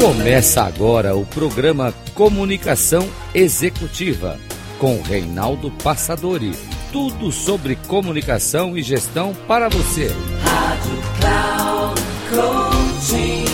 Começa 0.00 0.62
agora 0.62 1.16
o 1.16 1.26
programa 1.26 1.92
Comunicação 2.14 3.02
Executiva 3.34 4.38
com 4.78 5.02
Reinaldo 5.02 5.72
Passadori. 5.82 6.52
Tudo 6.92 7.32
sobre 7.32 7.74
comunicação 7.74 8.78
e 8.78 8.82
gestão 8.82 9.34
para 9.48 9.68
você. 9.68 10.06
Rádio 10.40 10.92
Cloud 11.18 12.00
Coaching. 12.30 13.44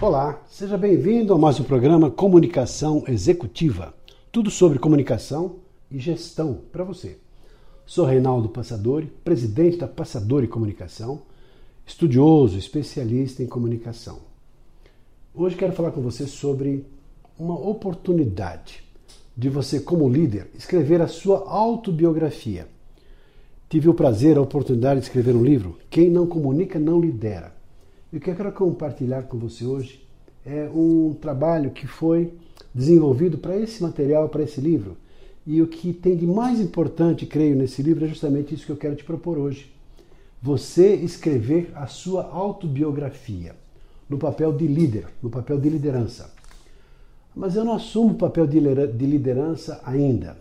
Olá, 0.00 0.40
seja 0.48 0.78
bem-vindo 0.78 1.34
a 1.34 1.38
mais 1.38 1.60
um 1.60 1.64
programa 1.64 2.10
Comunicação 2.10 3.04
Executiva. 3.06 3.92
Tudo 4.32 4.50
sobre 4.50 4.78
comunicação 4.78 5.56
e 5.90 5.98
gestão 5.98 6.62
para 6.72 6.82
você. 6.82 7.27
Sou 7.88 8.04
Reinaldo 8.04 8.50
Passadori, 8.50 9.10
presidente 9.24 9.78
da 9.78 9.88
Passadori 9.88 10.46
Comunicação, 10.46 11.22
estudioso, 11.86 12.58
especialista 12.58 13.42
em 13.42 13.46
comunicação. 13.46 14.18
Hoje 15.34 15.56
quero 15.56 15.72
falar 15.72 15.92
com 15.92 16.02
você 16.02 16.26
sobre 16.26 16.84
uma 17.38 17.58
oportunidade 17.58 18.84
de 19.34 19.48
você, 19.48 19.80
como 19.80 20.06
líder, 20.06 20.48
escrever 20.54 21.00
a 21.00 21.06
sua 21.06 21.48
autobiografia. 21.48 22.68
Tive 23.70 23.88
o 23.88 23.94
prazer, 23.94 24.36
a 24.36 24.42
oportunidade 24.42 25.00
de 25.00 25.06
escrever 25.06 25.34
um 25.34 25.42
livro, 25.42 25.78
Quem 25.88 26.10
não 26.10 26.26
comunica 26.26 26.78
não 26.78 27.00
lidera. 27.00 27.54
E 28.12 28.18
o 28.18 28.20
que 28.20 28.28
eu 28.28 28.36
quero 28.36 28.52
compartilhar 28.52 29.22
com 29.22 29.38
você 29.38 29.64
hoje 29.64 30.06
é 30.44 30.68
um 30.74 31.16
trabalho 31.18 31.70
que 31.70 31.86
foi 31.86 32.34
desenvolvido 32.74 33.38
para 33.38 33.56
esse 33.56 33.82
material, 33.82 34.28
para 34.28 34.42
esse 34.42 34.60
livro 34.60 34.94
e 35.50 35.62
o 35.62 35.66
que 35.66 35.94
tem 35.94 36.14
de 36.14 36.26
mais 36.26 36.60
importante, 36.60 37.24
creio, 37.24 37.56
nesse 37.56 37.82
livro 37.82 38.04
é 38.04 38.08
justamente 38.08 38.54
isso 38.54 38.66
que 38.66 38.72
eu 38.72 38.76
quero 38.76 38.94
te 38.94 39.02
propor 39.02 39.38
hoje. 39.38 39.72
Você 40.42 40.94
escrever 40.94 41.72
a 41.74 41.86
sua 41.86 42.24
autobiografia 42.24 43.56
no 44.10 44.18
papel 44.18 44.52
de 44.52 44.66
líder, 44.66 45.06
no 45.22 45.30
papel 45.30 45.58
de 45.58 45.70
liderança. 45.70 46.30
Mas 47.34 47.56
eu 47.56 47.64
não 47.64 47.72
assumo 47.72 48.10
o 48.10 48.18
papel 48.18 48.46
de 48.46 48.60
liderança 49.06 49.80
ainda. 49.86 50.36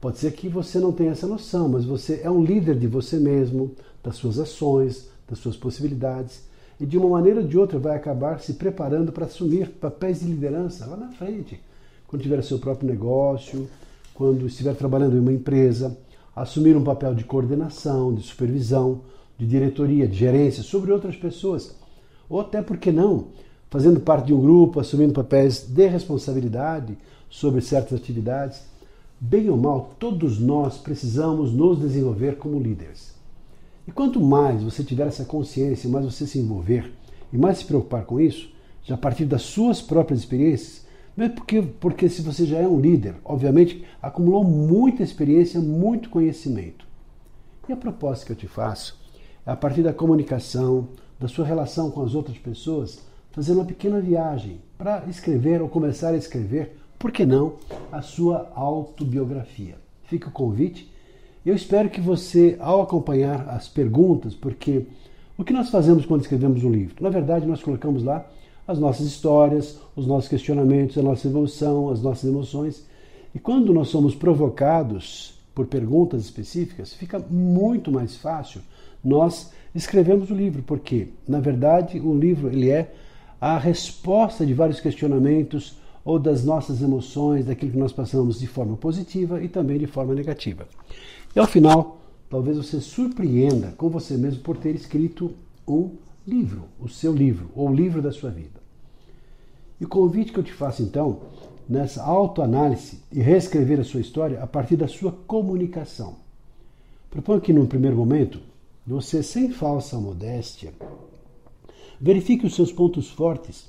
Pode 0.00 0.18
ser 0.18 0.30
que 0.34 0.48
você 0.48 0.78
não 0.78 0.92
tenha 0.92 1.10
essa 1.10 1.26
noção, 1.26 1.68
mas 1.68 1.84
você 1.84 2.20
é 2.22 2.30
um 2.30 2.44
líder 2.44 2.78
de 2.78 2.86
você 2.86 3.18
mesmo, 3.18 3.72
das 4.04 4.14
suas 4.14 4.38
ações, 4.38 5.10
das 5.28 5.40
suas 5.40 5.56
possibilidades, 5.56 6.44
e 6.78 6.86
de 6.86 6.96
uma 6.96 7.08
maneira 7.08 7.40
ou 7.40 7.46
de 7.48 7.58
outra 7.58 7.76
vai 7.76 7.96
acabar 7.96 8.38
se 8.38 8.54
preparando 8.54 9.10
para 9.10 9.26
assumir 9.26 9.68
papéis 9.68 10.20
de 10.20 10.26
liderança 10.26 10.86
lá 10.86 10.96
na 10.96 11.08
frente, 11.08 11.60
quando 12.06 12.22
tiver 12.22 12.40
seu 12.44 12.60
próprio 12.60 12.88
negócio, 12.88 13.68
quando 14.16 14.46
estiver 14.46 14.74
trabalhando 14.74 15.16
em 15.16 15.20
uma 15.20 15.32
empresa, 15.32 15.96
assumir 16.34 16.76
um 16.76 16.82
papel 16.82 17.14
de 17.14 17.24
coordenação, 17.24 18.14
de 18.14 18.22
supervisão, 18.22 19.02
de 19.38 19.46
diretoria, 19.46 20.08
de 20.08 20.16
gerência 20.16 20.62
sobre 20.62 20.90
outras 20.90 21.16
pessoas. 21.16 21.76
Ou 22.28 22.40
até, 22.40 22.62
por 22.62 22.78
que 22.78 22.90
não, 22.90 23.26
fazendo 23.70 24.00
parte 24.00 24.26
de 24.26 24.34
um 24.34 24.40
grupo, 24.40 24.80
assumindo 24.80 25.12
papéis 25.12 25.66
de 25.68 25.86
responsabilidade 25.86 26.96
sobre 27.28 27.60
certas 27.60 27.98
atividades. 27.98 28.62
Bem 29.20 29.50
ou 29.50 29.56
mal, 29.56 29.94
todos 29.98 30.40
nós 30.40 30.78
precisamos 30.78 31.52
nos 31.52 31.78
desenvolver 31.78 32.36
como 32.36 32.58
líderes. 32.58 33.14
E 33.86 33.92
quanto 33.92 34.20
mais 34.20 34.62
você 34.62 34.82
tiver 34.82 35.06
essa 35.06 35.24
consciência, 35.24 35.90
mais 35.90 36.04
você 36.06 36.26
se 36.26 36.38
envolver 36.38 36.90
e 37.32 37.36
mais 37.36 37.58
se 37.58 37.64
preocupar 37.66 38.04
com 38.04 38.18
isso, 38.18 38.48
já 38.82 38.94
a 38.94 38.98
partir 38.98 39.26
das 39.26 39.42
suas 39.42 39.82
próprias 39.82 40.20
experiências, 40.20 40.85
mesmo 41.16 41.34
porque, 41.36 41.62
porque 41.62 42.08
se 42.08 42.22
você 42.22 42.44
já 42.44 42.58
é 42.58 42.68
um 42.68 42.78
líder, 42.78 43.14
obviamente 43.24 43.84
acumulou 44.02 44.44
muita 44.44 45.02
experiência, 45.02 45.60
muito 45.60 46.10
conhecimento. 46.10 46.86
E 47.68 47.72
a 47.72 47.76
proposta 47.76 48.26
que 48.26 48.32
eu 48.32 48.36
te 48.36 48.46
faço 48.46 48.98
é 49.46 49.50
a 49.50 49.56
partir 49.56 49.82
da 49.82 49.92
comunicação, 49.92 50.88
da 51.18 51.26
sua 51.26 51.46
relação 51.46 51.90
com 51.90 52.02
as 52.02 52.14
outras 52.14 52.36
pessoas, 52.38 53.00
fazer 53.32 53.52
uma 53.52 53.64
pequena 53.64 54.00
viagem 54.00 54.60
para 54.78 55.04
escrever 55.08 55.60
ou 55.62 55.68
começar 55.68 56.10
a 56.10 56.16
escrever, 56.16 56.76
por 56.98 57.12
que 57.12 57.26
não, 57.26 57.54
a 57.92 58.02
sua 58.02 58.50
autobiografia. 58.54 59.76
Fica 60.04 60.28
o 60.28 60.32
convite. 60.32 60.90
Eu 61.44 61.54
espero 61.54 61.90
que 61.90 62.00
você, 62.00 62.56
ao 62.58 62.82
acompanhar 62.82 63.48
as 63.48 63.68
perguntas, 63.68 64.34
porque 64.34 64.86
o 65.36 65.44
que 65.44 65.52
nós 65.52 65.70
fazemos 65.70 66.06
quando 66.06 66.22
escrevemos 66.22 66.64
um 66.64 66.70
livro? 66.70 66.96
Na 67.00 67.10
verdade, 67.10 67.46
nós 67.46 67.62
colocamos 67.62 68.02
lá 68.02 68.26
as 68.66 68.78
nossas 68.78 69.06
histórias, 69.06 69.78
os 69.94 70.06
nossos 70.06 70.28
questionamentos, 70.28 70.98
a 70.98 71.02
nossa 71.02 71.26
evolução, 71.26 71.90
as 71.90 72.02
nossas 72.02 72.28
emoções. 72.28 72.84
E 73.34 73.38
quando 73.38 73.72
nós 73.72 73.88
somos 73.88 74.14
provocados 74.14 75.34
por 75.54 75.66
perguntas 75.66 76.22
específicas, 76.22 76.92
fica 76.92 77.18
muito 77.18 77.92
mais 77.92 78.16
fácil 78.16 78.60
nós 79.06 79.52
escrevemos 79.72 80.30
o 80.30 80.34
livro, 80.34 80.64
porque, 80.64 81.08
na 81.28 81.38
verdade, 81.38 82.00
o 82.00 82.12
livro 82.12 82.48
ele 82.48 82.70
é 82.70 82.92
a 83.40 83.56
resposta 83.56 84.44
de 84.44 84.52
vários 84.52 84.80
questionamentos 84.80 85.76
ou 86.04 86.18
das 86.18 86.44
nossas 86.44 86.82
emoções, 86.82 87.46
daquilo 87.46 87.72
que 87.72 87.78
nós 87.78 87.92
passamos 87.92 88.40
de 88.40 88.48
forma 88.48 88.76
positiva 88.76 89.42
e 89.42 89.48
também 89.48 89.78
de 89.78 89.86
forma 89.86 90.12
negativa. 90.12 90.66
E 91.34 91.38
ao 91.38 91.46
final, 91.46 92.00
talvez 92.28 92.56
você 92.56 92.80
surpreenda 92.80 93.74
com 93.76 93.88
você 93.88 94.16
mesmo 94.16 94.40
por 94.40 94.56
ter 94.56 94.74
escrito 94.74 95.32
um 95.68 95.90
livro, 96.26 96.64
o 96.80 96.88
seu 96.88 97.14
livro, 97.14 97.50
ou 97.54 97.68
o 97.68 97.74
livro 97.74 98.02
da 98.02 98.10
sua 98.10 98.30
vida. 98.30 98.60
E 99.80 99.84
o 99.84 99.88
convite 99.88 100.32
que 100.32 100.38
eu 100.38 100.44
te 100.44 100.52
faço 100.52 100.82
então, 100.82 101.20
nessa 101.68 102.02
autoanálise 102.02 103.00
e 103.12 103.20
reescrever 103.20 103.80
a 103.80 103.84
sua 103.84 104.00
história 104.00 104.42
a 104.42 104.46
partir 104.46 104.76
da 104.76 104.88
sua 104.88 105.12
comunicação. 105.12 106.16
Proponho 107.10 107.40
que, 107.40 107.52
num 107.52 107.66
primeiro 107.66 107.96
momento, 107.96 108.40
você, 108.86 109.22
sem 109.22 109.50
falsa 109.50 109.98
modéstia, 109.98 110.72
verifique 112.00 112.46
os 112.46 112.54
seus 112.54 112.72
pontos 112.72 113.10
fortes 113.10 113.68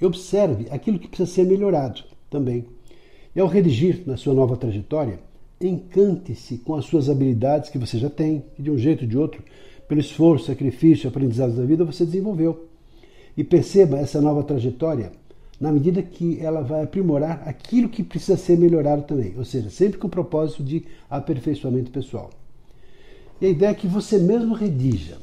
e 0.00 0.06
observe 0.06 0.68
aquilo 0.70 0.98
que 0.98 1.08
precisa 1.08 1.30
ser 1.30 1.44
melhorado 1.44 2.02
também. 2.30 2.66
E 3.34 3.40
ao 3.40 3.46
redigir 3.46 4.02
na 4.06 4.16
sua 4.16 4.34
nova 4.34 4.56
trajetória, 4.56 5.20
encante-se 5.60 6.58
com 6.58 6.74
as 6.74 6.84
suas 6.84 7.08
habilidades 7.08 7.70
que 7.70 7.78
você 7.78 7.98
já 7.98 8.10
tem, 8.10 8.44
de 8.58 8.70
um 8.70 8.78
jeito 8.78 9.02
ou 9.02 9.08
de 9.08 9.18
outro 9.18 9.42
pelo 9.88 10.00
esforço, 10.00 10.46
sacrifício, 10.46 11.08
aprendizado 11.08 11.52
da 11.52 11.64
vida, 11.64 11.84
você 11.84 12.04
desenvolveu. 12.04 12.68
E 13.36 13.42
perceba 13.42 13.98
essa 13.98 14.20
nova 14.20 14.42
trajetória 14.42 15.10
na 15.60 15.72
medida 15.72 16.02
que 16.02 16.38
ela 16.40 16.62
vai 16.62 16.84
aprimorar 16.84 17.42
aquilo 17.46 17.88
que 17.88 18.02
precisa 18.02 18.36
ser 18.36 18.56
melhorado 18.56 19.02
também, 19.02 19.34
ou 19.36 19.44
seja, 19.44 19.70
sempre 19.70 19.98
com 19.98 20.06
o 20.06 20.10
propósito 20.10 20.62
de 20.62 20.84
aperfeiçoamento 21.10 21.90
pessoal. 21.90 22.30
E 23.40 23.46
a 23.46 23.48
ideia 23.48 23.70
é 23.70 23.74
que 23.74 23.86
você 23.86 24.18
mesmo 24.18 24.54
redija, 24.54 25.18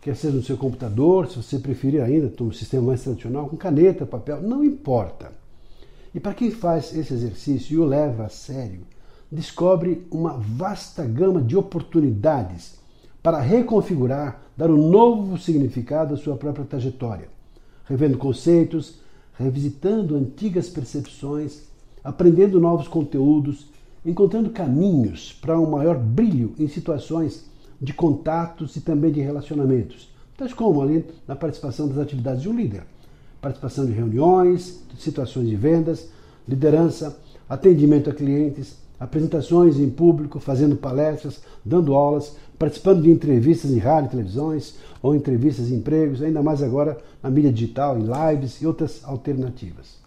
quer 0.00 0.14
seja 0.14 0.36
no 0.36 0.42
seu 0.42 0.56
computador, 0.56 1.28
se 1.28 1.36
você 1.36 1.58
preferir 1.58 2.02
ainda, 2.02 2.32
um 2.42 2.52
sistema 2.52 2.86
mais 2.86 3.02
tradicional, 3.02 3.48
com 3.48 3.56
caneta, 3.56 4.06
papel, 4.06 4.40
não 4.40 4.64
importa. 4.64 5.32
E 6.14 6.20
para 6.20 6.32
quem 6.32 6.50
faz 6.50 6.96
esse 6.96 7.12
exercício 7.12 7.74
e 7.74 7.78
o 7.78 7.84
leva 7.84 8.24
a 8.24 8.28
sério, 8.28 8.80
descobre 9.30 10.06
uma 10.10 10.38
vasta 10.38 11.04
gama 11.04 11.42
de 11.42 11.56
oportunidades 11.56 12.75
para 13.26 13.40
reconfigurar, 13.40 14.40
dar 14.56 14.70
um 14.70 14.88
novo 14.88 15.36
significado 15.36 16.14
à 16.14 16.16
sua 16.16 16.36
própria 16.36 16.64
trajetória, 16.64 17.28
revendo 17.84 18.16
conceitos, 18.16 19.00
revisitando 19.36 20.14
antigas 20.14 20.68
percepções, 20.68 21.62
aprendendo 22.04 22.60
novos 22.60 22.86
conteúdos, 22.86 23.66
encontrando 24.04 24.50
caminhos 24.50 25.32
para 25.40 25.58
um 25.58 25.68
maior 25.68 25.98
brilho 25.98 26.54
em 26.56 26.68
situações 26.68 27.50
de 27.82 27.92
contatos 27.92 28.76
e 28.76 28.80
também 28.80 29.10
de 29.10 29.20
relacionamentos, 29.20 30.08
tais 30.36 30.54
como 30.54 30.80
ali 30.80 31.04
na 31.26 31.34
participação 31.34 31.88
das 31.88 31.98
atividades 31.98 32.42
de 32.42 32.48
um 32.48 32.54
líder, 32.54 32.84
participação 33.42 33.86
de 33.86 33.92
reuniões, 33.92 34.84
situações 35.00 35.48
de 35.48 35.56
vendas, 35.56 36.10
liderança, 36.46 37.18
atendimento 37.48 38.08
a 38.08 38.14
clientes, 38.14 38.76
apresentações 38.98 39.78
em 39.78 39.90
público, 39.90 40.40
fazendo 40.40 40.76
palestras, 40.76 41.40
dando 41.64 41.94
aulas, 41.94 42.36
participando 42.58 43.02
de 43.02 43.10
entrevistas 43.10 43.70
em 43.70 43.78
rádio, 43.78 44.10
televisões 44.10 44.76
ou 45.02 45.14
entrevistas 45.14 45.70
em 45.70 45.76
empregos, 45.76 46.22
ainda 46.22 46.42
mais 46.42 46.62
agora 46.62 46.98
na 47.22 47.30
mídia 47.30 47.52
digital, 47.52 47.98
em 47.98 48.04
lives 48.04 48.60
e 48.62 48.66
outras 48.66 49.02
alternativas. 49.04 49.98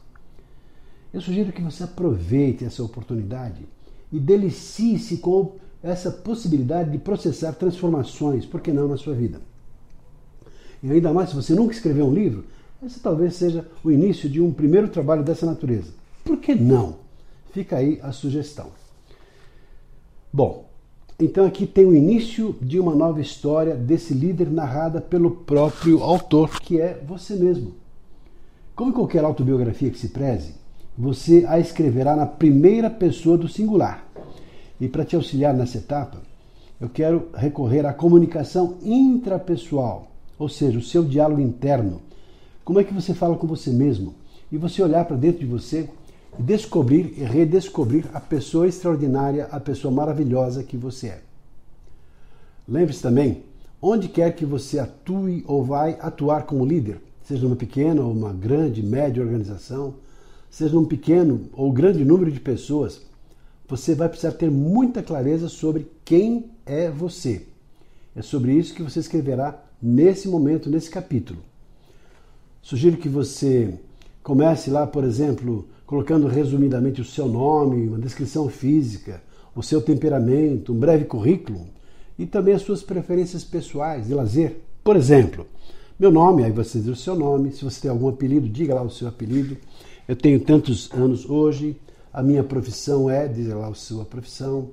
Eu 1.13 1.21
sugiro 1.21 1.51
que 1.51 1.61
você 1.61 1.83
aproveite 1.83 2.65
essa 2.65 2.83
oportunidade 2.83 3.65
e 4.11 4.19
delicie-se 4.19 5.17
com 5.17 5.53
essa 5.81 6.11
possibilidade 6.11 6.91
de 6.91 6.97
processar 6.97 7.53
transformações, 7.53 8.45
por 8.45 8.61
que 8.61 8.71
não, 8.71 8.87
na 8.87 8.97
sua 8.97 9.13
vida. 9.13 9.39
E 10.83 10.91
ainda 10.91 11.13
mais 11.13 11.29
se 11.29 11.35
você 11.35 11.53
nunca 11.53 11.73
escreveu 11.73 12.05
um 12.05 12.13
livro, 12.13 12.45
esse 12.83 12.99
talvez 12.99 13.35
seja 13.35 13.67
o 13.83 13.91
início 13.91 14.29
de 14.29 14.41
um 14.41 14.51
primeiro 14.51 14.87
trabalho 14.87 15.23
dessa 15.23 15.45
natureza. 15.45 15.91
Por 16.23 16.37
que 16.37 16.55
não? 16.55 16.97
Fica 17.51 17.77
aí 17.77 17.99
a 18.01 18.11
sugestão. 18.11 18.67
Bom, 20.31 20.69
então 21.19 21.43
aqui 21.43 21.65
tem 21.65 21.87
o 21.87 21.95
início 21.95 22.55
de 22.61 22.79
uma 22.79 22.93
nova 22.93 23.19
história 23.19 23.75
desse 23.75 24.13
líder 24.13 24.47
narrada 24.51 25.01
pelo 25.01 25.31
próprio 25.31 26.03
autor, 26.03 26.59
que 26.61 26.79
é 26.79 27.01
você 27.07 27.35
mesmo. 27.35 27.73
Como 28.75 28.91
em 28.91 28.93
qualquer 28.93 29.23
autobiografia 29.23 29.89
que 29.89 29.97
se 29.97 30.09
preze, 30.09 30.53
você 30.95 31.45
a 31.47 31.59
escreverá 31.59 32.15
na 32.15 32.27
primeira 32.27 32.91
pessoa 32.91 33.39
do 33.39 33.47
singular. 33.47 34.05
E 34.79 34.87
para 34.87 35.03
te 35.03 35.15
auxiliar 35.15 35.51
nessa 35.51 35.79
etapa, 35.79 36.21
eu 36.79 36.89
quero 36.89 37.29
recorrer 37.33 37.87
à 37.87 37.91
comunicação 37.91 38.75
intrapessoal, 38.83 40.11
ou 40.37 40.47
seja, 40.47 40.77
o 40.77 40.83
seu 40.83 41.03
diálogo 41.03 41.41
interno. 41.41 42.01
Como 42.63 42.79
é 42.79 42.83
que 42.83 42.93
você 42.93 43.15
fala 43.15 43.35
com 43.35 43.47
você 43.47 43.71
mesmo? 43.71 44.13
E 44.51 44.57
você 44.57 44.83
olhar 44.83 45.05
para 45.05 45.17
dentro 45.17 45.39
de 45.39 45.47
você 45.47 45.89
descobrir 46.39 47.13
e 47.17 47.23
redescobrir 47.23 48.05
a 48.13 48.19
pessoa 48.19 48.67
extraordinária, 48.67 49.47
a 49.51 49.59
pessoa 49.59 49.93
maravilhosa 49.93 50.63
que 50.63 50.77
você 50.77 51.07
é. 51.07 51.21
Lembre-se 52.67 53.01
também, 53.01 53.43
onde 53.81 54.07
quer 54.07 54.33
que 54.35 54.45
você 54.45 54.79
atue 54.79 55.43
ou 55.45 55.63
vai 55.63 55.97
atuar 55.99 56.43
como 56.43 56.65
líder, 56.65 57.01
seja 57.23 57.43
numa 57.43 57.55
pequena 57.55 58.01
ou 58.01 58.11
uma 58.11 58.31
grande, 58.31 58.81
média 58.81 59.21
organização, 59.21 59.95
seja 60.49 60.73
num 60.73 60.85
pequeno 60.85 61.41
ou 61.51 61.71
grande 61.71 62.05
número 62.05 62.31
de 62.31 62.39
pessoas, 62.39 63.01
você 63.67 63.93
vai 63.93 64.07
precisar 64.07 64.31
ter 64.31 64.49
muita 64.49 65.03
clareza 65.03 65.49
sobre 65.49 65.87
quem 66.05 66.45
é 66.65 66.89
você. 66.89 67.45
É 68.15 68.21
sobre 68.21 68.53
isso 68.53 68.73
que 68.73 68.81
você 68.81 68.99
escreverá 68.99 69.61
nesse 69.81 70.27
momento, 70.27 70.69
nesse 70.69 70.89
capítulo. 70.89 71.39
Sugiro 72.61 72.97
que 72.97 73.09
você 73.09 73.73
comece 74.23 74.69
lá, 74.69 74.87
por 74.87 75.03
exemplo, 75.03 75.67
colocando 75.89 76.27
resumidamente 76.27 77.01
o 77.01 77.03
seu 77.03 77.27
nome, 77.27 77.87
uma 77.87 77.97
descrição 77.97 78.47
física, 78.47 79.23
o 79.55 79.63
seu 79.63 79.81
temperamento, 79.81 80.71
um 80.71 80.77
breve 80.77 81.05
currículo 81.05 81.65
e 82.15 82.27
também 82.27 82.53
as 82.53 82.61
suas 82.61 82.83
preferências 82.83 83.43
pessoais 83.43 84.05
de 84.05 84.13
lazer. 84.13 84.57
Por 84.83 84.95
exemplo, 84.95 85.47
meu 85.99 86.11
nome, 86.11 86.43
aí 86.43 86.51
você 86.51 86.77
diz 86.77 86.89
o 86.89 86.95
seu 86.95 87.15
nome, 87.15 87.51
se 87.51 87.63
você 87.63 87.81
tem 87.81 87.89
algum 87.89 88.07
apelido, 88.07 88.47
diga 88.47 88.75
lá 88.75 88.83
o 88.83 88.89
seu 88.91 89.07
apelido. 89.07 89.57
Eu 90.07 90.15
tenho 90.15 90.39
tantos 90.39 90.91
anos 90.93 91.27
hoje, 91.27 91.75
a 92.13 92.21
minha 92.21 92.43
profissão 92.43 93.09
é, 93.09 93.27
diz 93.27 93.47
lá 93.47 93.67
a 93.67 93.73
sua 93.73 94.05
profissão. 94.05 94.69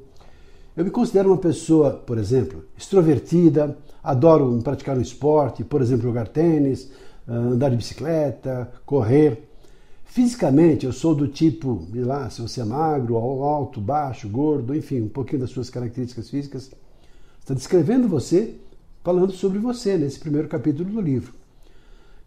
Eu 0.77 0.85
me 0.85 0.91
considero 0.91 1.31
uma 1.31 1.39
pessoa, 1.39 1.93
por 1.93 2.19
exemplo, 2.19 2.63
extrovertida, 2.77 3.75
adoro 4.05 4.61
praticar 4.63 4.99
um 4.99 5.01
esporte, 5.01 5.65
por 5.65 5.81
exemplo, 5.81 6.03
jogar 6.03 6.29
tênis, 6.29 6.91
ah, 7.27 7.33
andar 7.33 7.71
de 7.71 7.77
bicicleta, 7.77 8.71
correr. 8.85 9.46
Fisicamente, 10.07 10.87
eu 10.87 10.93
sou 10.93 11.15
do 11.15 11.29
tipo, 11.29 11.87
sei 11.93 12.05
lá, 12.05 12.31
se 12.31 12.41
você 12.41 12.63
é 12.63 12.65
magro, 12.65 13.17
alto, 13.17 13.81
baixo, 13.81 14.29
gordo, 14.29 14.75
enfim, 14.75 15.03
um 15.03 15.09
pouquinho 15.09 15.41
das 15.41 15.51
suas 15.51 15.69
características 15.69 16.31
físicas. 16.31 16.71
Está 17.39 17.53
descrevendo 17.53 18.09
você, 18.09 18.55
falando 19.05 19.33
sobre 19.33 19.59
você 19.59 19.99
nesse 19.99 20.19
primeiro 20.19 20.49
capítulo 20.49 20.91
do 20.91 21.01
livro. 21.01 21.35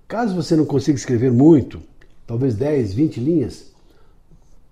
Caso 0.07 0.35
você 0.35 0.55
não 0.55 0.65
consiga 0.65 0.97
escrever 0.97 1.31
muito, 1.31 1.81
talvez 2.27 2.55
10, 2.55 2.93
20 2.93 3.19
linhas, 3.19 3.69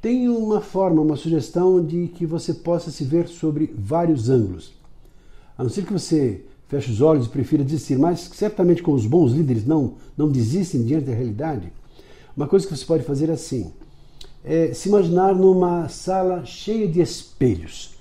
tem 0.01 0.30
uma 0.30 0.62
forma, 0.62 1.01
uma 1.01 1.15
sugestão 1.15 1.83
de 1.83 2.07
que 2.07 2.25
você 2.25 2.54
possa 2.54 2.92
se 2.92 3.04
ver 3.04 3.27
sobre 3.27 3.74
vários 3.75 4.30
ângulos. 4.30 4.74
A 5.57 5.63
não 5.63 5.69
ser 5.69 5.86
que 5.86 5.94
você 5.94 6.45
feche 6.68 6.92
os 6.92 7.01
olhos 7.01 7.25
e 7.25 7.30
prefira 7.30 7.63
desistir, 7.63 7.98
mas 7.98 8.19
certamente 8.33 8.83
com 8.83 8.94
os 8.94 9.07
bons 9.07 9.31
líderes 9.31 9.65
não, 9.65 9.95
não 10.15 10.30
desistem 10.30 10.83
diante 10.83 11.06
da 11.06 11.13
realidade. 11.13 11.71
Uma 12.38 12.48
coisa 12.48 12.68
que 12.68 12.78
você 12.78 12.86
pode 12.86 13.04
fazer 13.04 13.30
é 13.30 13.34
assim: 13.34 13.72
é 14.45 14.72
se 14.72 14.89
imaginar 14.89 15.34
numa 15.34 15.89
sala 15.89 16.45
cheia 16.45 16.88
de 16.88 17.01
espelhos. 17.01 17.98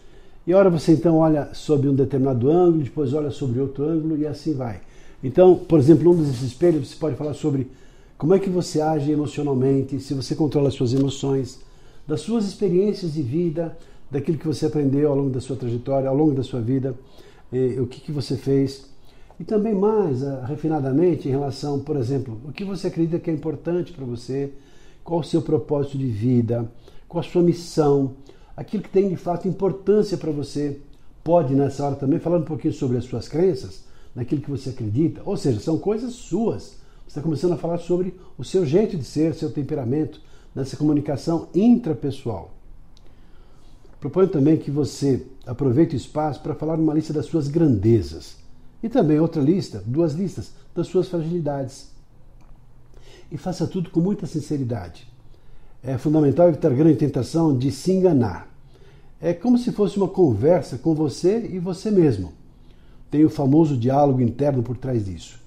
E 0.47 0.53
ora 0.53 0.69
você 0.69 0.93
então 0.93 1.17
olha 1.17 1.49
sob 1.55 1.89
um 1.89 1.95
determinado 1.95 2.51
ângulo, 2.51 2.85
depois 2.85 3.15
olha 3.15 3.31
sobre 3.31 3.59
outro 3.61 3.85
ângulo 3.89 4.15
e 4.19 4.27
assim 4.27 4.53
vai. 4.53 4.83
Então, 5.25 5.57
por 5.57 5.79
exemplo, 5.79 6.13
um 6.13 6.17
desses 6.17 6.43
espelhos 6.43 6.87
você 6.87 6.97
pode 6.97 7.17
falar 7.17 7.33
sobre 7.33 7.67
como 8.19 8.35
é 8.35 8.39
que 8.39 8.51
você 8.51 8.81
age 8.81 9.11
emocionalmente, 9.11 9.99
se 9.99 10.13
você 10.13 10.35
controla 10.35 10.69
as 10.69 10.75
suas 10.75 10.93
emoções, 10.93 11.59
das 12.07 12.21
suas 12.21 12.47
experiências 12.47 13.15
de 13.15 13.23
vida, 13.23 13.77
daquilo 14.11 14.37
que 14.37 14.47
você 14.47 14.67
aprendeu 14.67 15.09
ao 15.09 15.17
longo 15.17 15.31
da 15.31 15.41
sua 15.41 15.57
trajetória, 15.57 16.11
ao 16.11 16.17
longo 16.17 16.33
da 16.33 16.43
sua 16.43 16.61
vida, 16.61 16.95
eh, 17.51 17.81
o 17.81 17.87
que, 17.87 18.01
que 18.03 18.13
você 18.13 18.37
fez. 18.37 18.85
E 19.39 19.45
também 19.45 19.75
mais 19.75 20.23
uh, 20.23 20.41
refinadamente 20.47 21.29
em 21.29 21.31
relação, 21.31 21.79
por 21.79 21.97
exemplo, 21.97 22.41
o 22.45 22.53
que 22.53 22.65
você 22.65 22.87
acredita 22.87 23.19
que 23.19 23.31
é 23.31 23.35
importante 23.35 23.93
para 23.93 24.05
você, 24.05 24.53
qual 25.05 25.21
o 25.21 25.25
seu 25.25 25.43
propósito 25.43 25.99
de 25.99 26.07
vida, 26.07 26.71
qual 27.07 27.23
a 27.23 27.27
sua 27.27 27.43
missão, 27.43 28.15
aquilo 28.57 28.83
que 28.83 28.89
tem 28.89 29.11
de 29.11 29.17
fato 29.17 29.47
importância 29.47 30.17
para 30.17 30.33
você. 30.33 30.81
Pode 31.23 31.55
nessa 31.55 31.85
hora 31.85 31.97
também 31.97 32.19
falar 32.19 32.39
um 32.39 32.45
pouquinho 32.45 32.73
sobre 32.73 32.97
as 32.97 33.05
suas 33.05 33.29
crenças, 33.29 33.85
naquilo 34.15 34.41
que 34.41 34.51
você 34.51 34.71
acredita, 34.71 35.21
ou 35.25 35.37
seja, 35.37 35.61
são 35.61 35.77
coisas 35.77 36.15
suas. 36.15 36.79
Você 37.03 37.09
está 37.09 37.21
começando 37.21 37.53
a 37.53 37.59
falar 37.59 37.79
sobre 37.79 38.15
o 38.39 38.45
seu 38.45 38.65
jeito 38.65 38.97
de 38.97 39.05
ser, 39.05 39.35
seu 39.35 39.51
temperamento, 39.51 40.21
nessa 40.55 40.77
comunicação 40.77 41.49
intrapessoal. 41.55 42.55
Proponho 44.01 44.29
também 44.29 44.57
que 44.57 44.71
você 44.71 45.27
aproveite 45.45 45.95
o 45.95 45.99
espaço 45.99 46.41
para 46.41 46.55
falar 46.55 46.79
uma 46.79 46.95
lista 46.95 47.13
das 47.13 47.27
suas 47.27 47.49
grandezas 47.49 48.46
e 48.87 48.89
também 48.89 49.19
outra 49.19 49.43
lista, 49.43 49.83
duas 49.85 50.13
listas, 50.13 50.53
das 50.73 50.87
suas 50.87 51.09
fragilidades. 51.09 51.89
E 53.33 53.37
faça 53.37 53.67
tudo 53.67 53.91
com 53.91 54.01
muita 54.01 54.27
sinceridade. 54.27 55.09
É 55.83 55.99
fundamental 55.99 56.49
evitar 56.49 56.73
grande 56.73 56.97
tentação 56.97 57.57
de 57.57 57.73
se 57.73 57.91
enganar. 57.91 58.49
É 59.21 59.33
como 59.33 59.59
se 59.59 59.73
fosse 59.73 59.97
uma 59.97 60.07
conversa 60.07 60.79
com 60.79 60.95
você 60.95 61.51
e 61.53 61.59
você 61.59 61.91
mesmo. 61.91 62.33
Tem 63.11 63.25
o 63.25 63.29
famoso 63.29 63.77
diálogo 63.77 64.21
interno 64.21 64.63
por 64.63 64.77
trás 64.77 65.05
disso. 65.05 65.41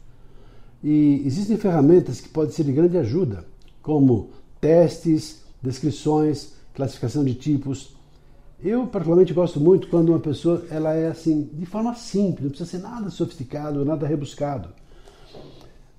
E 0.83 1.23
existem 1.25 1.55
ferramentas 1.55 2.19
que 2.19 2.27
podem 2.27 2.53
ser 2.53 2.65
de 2.65 2.73
grande 2.73 2.97
ajuda, 2.97 3.45
como 3.81 4.31
testes, 4.59 5.43
descrições, 5.61 6.55
classificação 6.73 7.23
de 7.23 7.35
tipos. 7.35 7.95
Eu 8.61 8.85
particularmente 8.87 9.33
gosto 9.33 9.57
muito 9.57 9.87
quando 9.87 10.09
uma 10.09 10.19
pessoa 10.19 10.65
ela 10.69 10.93
é 10.93 11.07
assim 11.07 11.49
de 11.53 11.65
forma 11.65 11.95
simples, 11.95 12.41
não 12.41 12.49
precisa 12.49 12.69
ser 12.69 12.79
nada 12.79 13.09
sofisticado, 13.09 13.85
nada 13.85 14.05
rebuscado. 14.05 14.67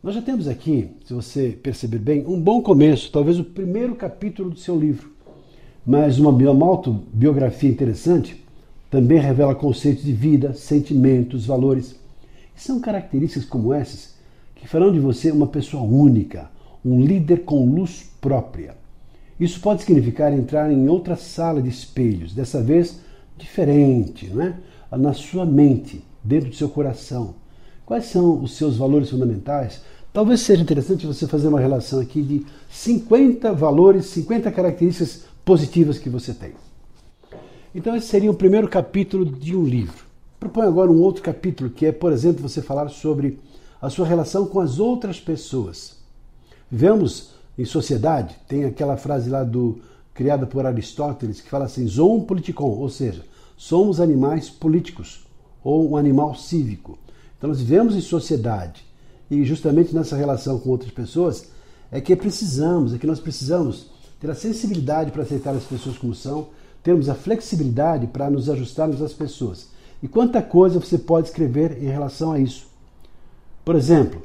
Nós 0.02 0.14
já 0.14 0.20
temos 0.20 0.46
aqui, 0.46 0.90
se 1.06 1.14
você 1.14 1.58
perceber 1.62 1.98
bem, 1.98 2.26
um 2.26 2.38
bom 2.38 2.60
começo, 2.60 3.10
talvez 3.10 3.38
o 3.38 3.44
primeiro 3.44 3.94
capítulo 3.94 4.50
do 4.50 4.58
seu 4.58 4.78
livro. 4.78 5.10
Mas 5.86 6.18
uma, 6.18 6.30
uma 6.30 6.66
autobiografia 6.66 7.70
interessante 7.70 8.44
também 8.90 9.18
revela 9.18 9.54
conceitos 9.54 10.04
de 10.04 10.12
vida, 10.12 10.52
sentimentos, 10.52 11.46
valores. 11.46 11.98
E 12.54 12.60
são 12.60 12.78
características 12.78 13.46
como 13.46 13.72
essas 13.72 14.14
que 14.54 14.68
farão 14.68 14.92
de 14.92 15.00
você 15.00 15.30
uma 15.30 15.46
pessoa 15.46 15.82
única, 15.82 16.50
um 16.84 17.00
líder 17.00 17.44
com 17.44 17.64
luz 17.64 18.10
própria. 18.20 18.79
Isso 19.40 19.58
pode 19.58 19.82
significar 19.82 20.30
entrar 20.34 20.70
em 20.70 20.86
outra 20.86 21.16
sala 21.16 21.62
de 21.62 21.70
espelhos, 21.70 22.34
dessa 22.34 22.62
vez 22.62 23.00
diferente, 23.38 24.26
não 24.26 24.42
é? 24.42 24.54
na 24.98 25.14
sua 25.14 25.46
mente, 25.46 26.04
dentro 26.22 26.50
do 26.50 26.54
seu 26.54 26.68
coração. 26.68 27.34
Quais 27.86 28.04
são 28.04 28.42
os 28.42 28.56
seus 28.56 28.76
valores 28.76 29.08
fundamentais? 29.08 29.80
Talvez 30.12 30.40
seja 30.40 30.62
interessante 30.62 31.06
você 31.06 31.26
fazer 31.26 31.48
uma 31.48 31.58
relação 31.58 32.00
aqui 32.00 32.20
de 32.20 32.44
50 32.68 33.52
valores, 33.54 34.06
50 34.06 34.52
características 34.52 35.24
positivas 35.42 35.98
que 35.98 36.10
você 36.10 36.34
tem. 36.34 36.52
Então, 37.74 37.96
esse 37.96 38.08
seria 38.08 38.30
o 38.30 38.34
primeiro 38.34 38.68
capítulo 38.68 39.24
de 39.24 39.56
um 39.56 39.64
livro. 39.64 40.04
Proponho 40.38 40.68
agora 40.68 40.90
um 40.90 41.00
outro 41.00 41.22
capítulo, 41.22 41.70
que 41.70 41.86
é, 41.86 41.92
por 41.92 42.12
exemplo, 42.12 42.46
você 42.46 42.60
falar 42.60 42.88
sobre 42.88 43.38
a 43.80 43.88
sua 43.88 44.06
relação 44.06 44.44
com 44.44 44.60
as 44.60 44.78
outras 44.78 45.18
pessoas. 45.18 45.96
Vivemos 46.70 47.39
em 47.60 47.64
sociedade, 47.66 48.36
tem 48.48 48.64
aquela 48.64 48.96
frase 48.96 49.28
lá 49.28 49.44
do 49.44 49.78
criada 50.14 50.46
por 50.46 50.64
Aristóteles 50.64 51.42
que 51.42 51.50
fala 51.50 51.66
assim: 51.66 51.86
zoom 51.86 52.22
politikon, 52.22 52.70
ou 52.70 52.88
seja, 52.88 53.22
somos 53.54 54.00
animais 54.00 54.48
políticos 54.48 55.26
ou 55.62 55.90
um 55.90 55.96
animal 55.96 56.34
cívico. 56.34 56.98
Então 57.36 57.48
nós 57.48 57.60
vivemos 57.60 57.94
em 57.94 58.00
sociedade 58.00 58.82
e 59.30 59.44
justamente 59.44 59.94
nessa 59.94 60.16
relação 60.16 60.58
com 60.58 60.70
outras 60.70 60.90
pessoas 60.90 61.48
é 61.92 62.00
que 62.00 62.16
precisamos, 62.16 62.94
é 62.94 62.98
que 62.98 63.06
nós 63.06 63.20
precisamos 63.20 63.90
ter 64.18 64.30
a 64.30 64.34
sensibilidade 64.34 65.10
para 65.10 65.22
aceitar 65.22 65.54
as 65.54 65.64
pessoas 65.64 65.98
como 65.98 66.14
são, 66.14 66.48
termos 66.82 67.10
a 67.10 67.14
flexibilidade 67.14 68.06
para 68.06 68.30
nos 68.30 68.48
ajustarmos 68.48 69.02
às 69.02 69.12
pessoas. 69.12 69.68
E 70.02 70.08
quanta 70.08 70.40
coisa 70.40 70.80
você 70.80 70.96
pode 70.96 71.28
escrever 71.28 71.82
em 71.82 71.88
relação 71.88 72.32
a 72.32 72.38
isso. 72.38 72.66
Por 73.64 73.76
exemplo, 73.76 74.22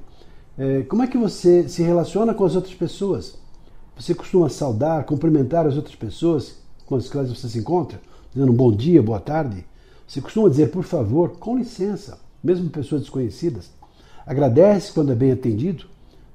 é, 0.58 0.84
como 0.84 1.04
é 1.04 1.08
que 1.08 1.18
você 1.18 1.68
se 1.68 1.84
relaciona 1.84 2.34
com 2.34 2.46
as 2.46 2.56
outras 2.56 2.74
pessoas? 2.74 3.38
Você 3.98 4.14
costuma 4.14 4.48
saudar, 4.48 5.04
cumprimentar 5.06 5.68
as 5.68 5.76
outras 5.76 5.96
pessoas 5.96 6.58
com 6.86 6.96
as 6.96 7.10
quais 7.10 7.30
você 7.30 7.50
se 7.50 7.60
encontra, 7.60 8.00
dizendo 8.34 8.54
bom 8.54 8.72
dia, 8.72 9.02
boa 9.02 9.20
tarde? 9.20 9.66
Você 10.08 10.22
costuma 10.22 10.50
dizer, 10.50 10.72
por 10.72 10.84
favor, 10.84 11.38
com 11.40 11.58
licença, 11.58 12.18
mesmo 12.44 12.70
pessoas 12.70 13.02
desconhecidas? 13.02 13.70
Agradece 14.26 14.94
quando 14.94 15.12
é 15.12 15.16
bem 15.16 15.32
atendido? 15.32 15.86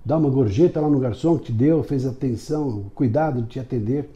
Dá 0.04 0.16
uma 0.16 0.30
gorjeta 0.30 0.80
lá 0.80 0.88
no 0.88 0.98
garçom 0.98 1.38
que 1.38 1.46
te 1.46 1.52
deu, 1.52 1.82
fez 1.82 2.04
atenção, 2.04 2.90
cuidado 2.94 3.42
de 3.42 3.48
te 3.48 3.60
atender? 3.60 4.10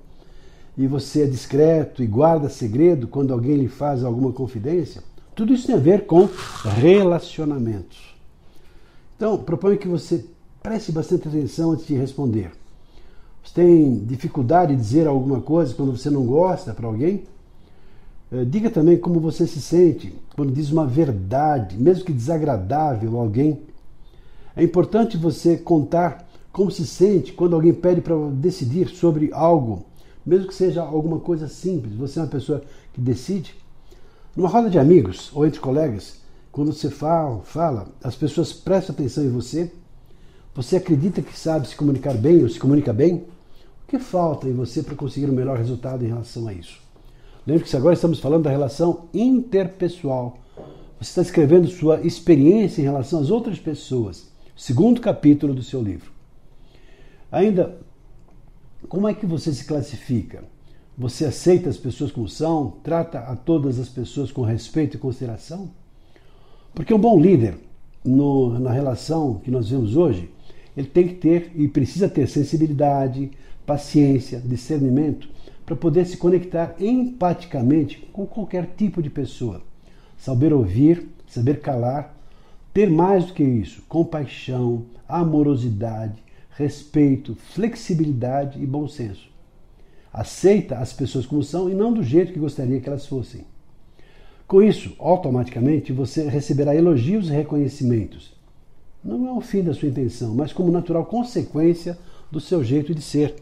E 0.76 0.86
você 0.86 1.22
é 1.22 1.26
discreto 1.26 2.02
e 2.02 2.06
guarda 2.06 2.48
segredo 2.48 3.06
quando 3.06 3.32
alguém 3.32 3.56
lhe 3.56 3.68
faz 3.68 4.04
alguma 4.04 4.32
confidência? 4.32 5.02
Tudo 5.34 5.54
isso 5.54 5.66
tem 5.66 5.76
a 5.76 5.78
ver 5.78 6.06
com 6.06 6.28
relacionamentos. 6.76 8.13
Então, 9.16 9.38
proponho 9.38 9.78
que 9.78 9.88
você 9.88 10.24
preste 10.62 10.90
bastante 10.90 11.28
atenção 11.28 11.72
antes 11.72 11.86
de 11.86 11.94
responder. 11.94 12.50
Você 13.44 13.54
tem 13.54 13.98
dificuldade 13.98 14.74
de 14.74 14.80
dizer 14.80 15.06
alguma 15.06 15.40
coisa 15.40 15.74
quando 15.74 15.96
você 15.96 16.10
não 16.10 16.24
gosta 16.24 16.72
para 16.72 16.86
alguém? 16.86 17.24
Eh, 18.32 18.44
diga 18.44 18.70
também 18.70 18.96
como 18.96 19.20
você 19.20 19.46
se 19.46 19.60
sente 19.60 20.14
quando 20.34 20.52
diz 20.52 20.72
uma 20.72 20.86
verdade, 20.86 21.76
mesmo 21.76 22.04
que 22.04 22.12
desagradável 22.12 23.18
a 23.18 23.22
alguém. 23.22 23.60
É 24.56 24.62
importante 24.62 25.16
você 25.16 25.56
contar 25.56 26.26
como 26.52 26.70
se 26.70 26.86
sente 26.86 27.32
quando 27.32 27.54
alguém 27.54 27.74
pede 27.74 28.00
para 28.00 28.16
decidir 28.32 28.88
sobre 28.88 29.30
algo, 29.32 29.84
mesmo 30.24 30.48
que 30.48 30.54
seja 30.54 30.82
alguma 30.82 31.20
coisa 31.20 31.46
simples. 31.46 31.94
Você 31.94 32.18
é 32.18 32.22
uma 32.22 32.28
pessoa 32.28 32.62
que 32.92 33.00
decide. 33.00 33.54
Numa 34.34 34.48
roda 34.48 34.70
de 34.70 34.78
amigos 34.78 35.30
ou 35.34 35.46
entre 35.46 35.60
colegas, 35.60 36.23
quando 36.54 36.72
você 36.72 36.88
fala, 36.88 37.40
fala, 37.40 37.88
as 38.00 38.14
pessoas 38.14 38.52
prestam 38.52 38.94
atenção 38.94 39.24
em 39.24 39.28
você. 39.28 39.72
Você 40.54 40.76
acredita 40.76 41.20
que 41.20 41.36
sabe 41.36 41.66
se 41.66 41.74
comunicar 41.74 42.14
bem 42.14 42.44
ou 42.44 42.48
se 42.48 42.60
comunica 42.60 42.92
bem? 42.92 43.24
O 43.82 43.88
que 43.88 43.98
falta 43.98 44.48
em 44.48 44.52
você 44.52 44.80
para 44.80 44.94
conseguir 44.94 45.26
o 45.26 45.32
um 45.32 45.34
melhor 45.34 45.58
resultado 45.58 46.04
em 46.04 46.08
relação 46.08 46.46
a 46.46 46.52
isso? 46.52 46.80
Lembre 47.44 47.64
que 47.64 47.76
agora 47.76 47.94
estamos 47.94 48.20
falando 48.20 48.44
da 48.44 48.50
relação 48.50 49.08
interpessoal. 49.12 50.38
Você 51.00 51.10
está 51.10 51.22
escrevendo 51.22 51.66
sua 51.66 52.00
experiência 52.02 52.80
em 52.80 52.84
relação 52.84 53.18
às 53.18 53.30
outras 53.30 53.58
pessoas. 53.58 54.28
Segundo 54.56 55.00
capítulo 55.00 55.54
do 55.54 55.62
seu 55.64 55.82
livro. 55.82 56.12
Ainda, 57.32 57.80
como 58.88 59.08
é 59.08 59.12
que 59.12 59.26
você 59.26 59.52
se 59.52 59.64
classifica? 59.64 60.44
Você 60.96 61.24
aceita 61.24 61.68
as 61.68 61.76
pessoas 61.76 62.12
como 62.12 62.28
são? 62.28 62.74
Trata 62.84 63.18
a 63.18 63.34
todas 63.34 63.80
as 63.80 63.88
pessoas 63.88 64.30
com 64.30 64.42
respeito 64.42 64.96
e 64.96 65.00
consideração? 65.00 65.68
Porque 66.74 66.92
um 66.92 66.98
bom 66.98 67.20
líder, 67.20 67.54
no, 68.04 68.58
na 68.58 68.72
relação 68.72 69.34
que 69.34 69.50
nós 69.50 69.70
vemos 69.70 69.96
hoje, 69.96 70.28
ele 70.76 70.88
tem 70.88 71.06
que 71.06 71.14
ter 71.14 71.52
e 71.54 71.68
precisa 71.68 72.08
ter 72.08 72.28
sensibilidade, 72.28 73.30
paciência, 73.64 74.40
discernimento 74.40 75.28
para 75.64 75.76
poder 75.76 76.04
se 76.04 76.16
conectar 76.16 76.74
empaticamente 76.78 77.98
com 78.12 78.26
qualquer 78.26 78.74
tipo 78.76 79.00
de 79.00 79.08
pessoa. 79.08 79.62
Saber 80.18 80.52
ouvir, 80.52 81.08
saber 81.26 81.60
calar, 81.60 82.14
ter 82.72 82.90
mais 82.90 83.26
do 83.26 83.32
que 83.32 83.42
isso, 83.42 83.82
compaixão, 83.88 84.86
amorosidade, 85.08 86.22
respeito, 86.50 87.34
flexibilidade 87.34 88.60
e 88.60 88.66
bom 88.66 88.88
senso. 88.88 89.32
Aceita 90.12 90.78
as 90.78 90.92
pessoas 90.92 91.24
como 91.24 91.42
são 91.42 91.70
e 91.70 91.74
não 91.74 91.92
do 91.92 92.02
jeito 92.02 92.32
que 92.32 92.38
gostaria 92.38 92.80
que 92.80 92.88
elas 92.88 93.06
fossem. 93.06 93.44
Com 94.46 94.62
isso, 94.62 94.94
automaticamente 94.98 95.92
você 95.92 96.28
receberá 96.28 96.74
elogios 96.74 97.28
e 97.28 97.32
reconhecimentos. 97.32 98.32
Não 99.02 99.26
é 99.26 99.32
o 99.32 99.40
fim 99.40 99.62
da 99.62 99.74
sua 99.74 99.88
intenção, 99.88 100.34
mas 100.34 100.52
como 100.52 100.70
natural 100.70 101.04
consequência 101.06 101.98
do 102.30 102.40
seu 102.40 102.62
jeito 102.62 102.94
de 102.94 103.02
ser. 103.02 103.34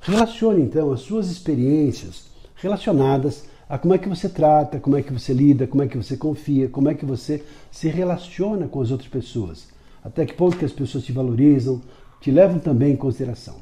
Relacione 0.00 0.62
então 0.62 0.92
as 0.92 1.00
suas 1.00 1.30
experiências 1.30 2.26
relacionadas 2.56 3.44
a 3.68 3.78
como 3.78 3.94
é 3.94 3.98
que 3.98 4.08
você 4.08 4.28
trata, 4.28 4.78
como 4.78 4.96
é 4.96 5.02
que 5.02 5.12
você 5.12 5.32
lida, 5.32 5.66
como 5.66 5.82
é 5.82 5.88
que 5.88 5.96
você 5.96 6.16
confia, 6.16 6.68
como 6.68 6.88
é 6.88 6.94
que 6.94 7.06
você 7.06 7.42
se 7.70 7.88
relaciona 7.88 8.68
com 8.68 8.80
as 8.80 8.90
outras 8.90 9.08
pessoas. 9.08 9.68
Até 10.02 10.26
que 10.26 10.34
ponto 10.34 10.58
que 10.58 10.64
as 10.64 10.72
pessoas 10.72 11.04
te 11.04 11.12
valorizam, 11.12 11.80
te 12.20 12.30
levam 12.30 12.58
também 12.58 12.92
em 12.92 12.96
consideração. 12.96 13.56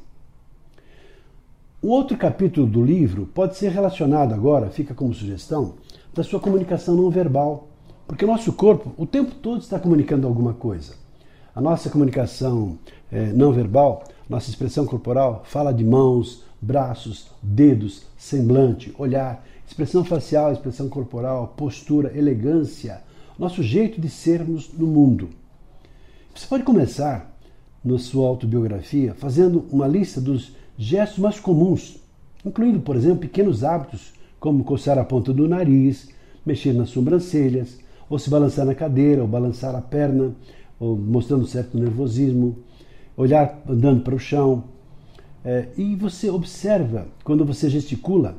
O 1.81 1.89
outro 1.89 2.17
capítulo 2.17 2.67
do 2.67 2.85
livro 2.85 3.27
pode 3.33 3.57
ser 3.57 3.71
relacionado 3.71 4.35
agora, 4.35 4.71
fica 4.71 4.95
como 4.95 5.15
sugestão, 5.15 5.75
da 6.15 6.23
sua 6.23 6.41
comunicação 6.41 6.95
não 6.95 7.11
verbal, 7.11 7.69
porque 8.07 8.25
o 8.25 8.29
nosso 8.29 8.53
corpo 8.53 8.93
o 8.97 9.07
tempo 9.07 9.35
todo 9.35 9.61
está 9.61 9.79
comunicando 9.79 10.27
alguma 10.27 10.53
coisa. 10.53 10.95
A 11.55 11.61
nossa 11.61 11.91
comunicação 11.91 12.79
é, 13.11 13.33
não 13.33 13.53
verbal 13.53 14.05
nossa 14.33 14.49
expressão 14.49 14.87
corporal 14.87 15.43
fala 15.45 15.75
de 15.75 15.85
mãos, 15.85 16.43
braços, 16.61 17.29
dedos, 17.43 18.05
semblante, 18.17 18.95
olhar, 18.99 19.45
expressão 19.67 20.05
facial, 20.05 20.53
expressão 20.53 20.89
corporal, 20.89 21.53
postura, 21.57 22.17
elegância, 22.17 23.03
nosso 23.39 23.63
jeito 23.63 24.01
de 24.01 24.09
sermos 24.09 24.73
no 24.73 24.87
mundo. 24.87 25.29
Você 26.35 26.47
pode 26.47 26.63
começar 26.63 27.37
na 27.85 27.99
sua 27.99 28.27
autobiografia 28.27 29.15
fazendo 29.15 29.67
uma 29.71 29.87
lista 29.87 30.19
dos 30.19 30.53
gestos 30.79 31.19
mais 31.19 31.39
comuns, 31.39 31.99
incluindo, 32.43 32.81
por 32.81 32.97
exemplo, 32.97 33.19
pequenos 33.19 33.63
hábitos 33.63 34.15
como 34.43 34.65
coçar 34.65 34.99
a 34.99 35.05
ponta 35.05 35.33
do 35.33 35.47
nariz, 35.47 36.09
mexer 36.45 36.73
nas 36.73 36.91
sobrancelhas, 36.91 37.79
ou 38.11 38.19
se 38.19 38.29
balançar 38.29 38.67
na 38.67 38.75
cadeira, 38.75 39.23
ou 39.23 39.29
balançar 39.29 39.73
a 39.73 39.81
perna, 39.81 40.35
ou 40.81 40.97
mostrando 40.97 41.47
certo 41.47 41.79
nervosismo, 41.79 42.59
olhar 43.17 43.63
andando 43.69 44.03
para 44.03 44.17
o 44.17 44.19
chão. 44.19 44.65
É, 45.45 45.69
e 45.79 45.95
você 45.95 46.29
observa 46.29 47.07
quando 47.23 47.45
você 47.45 47.71
gesticula, 47.71 48.37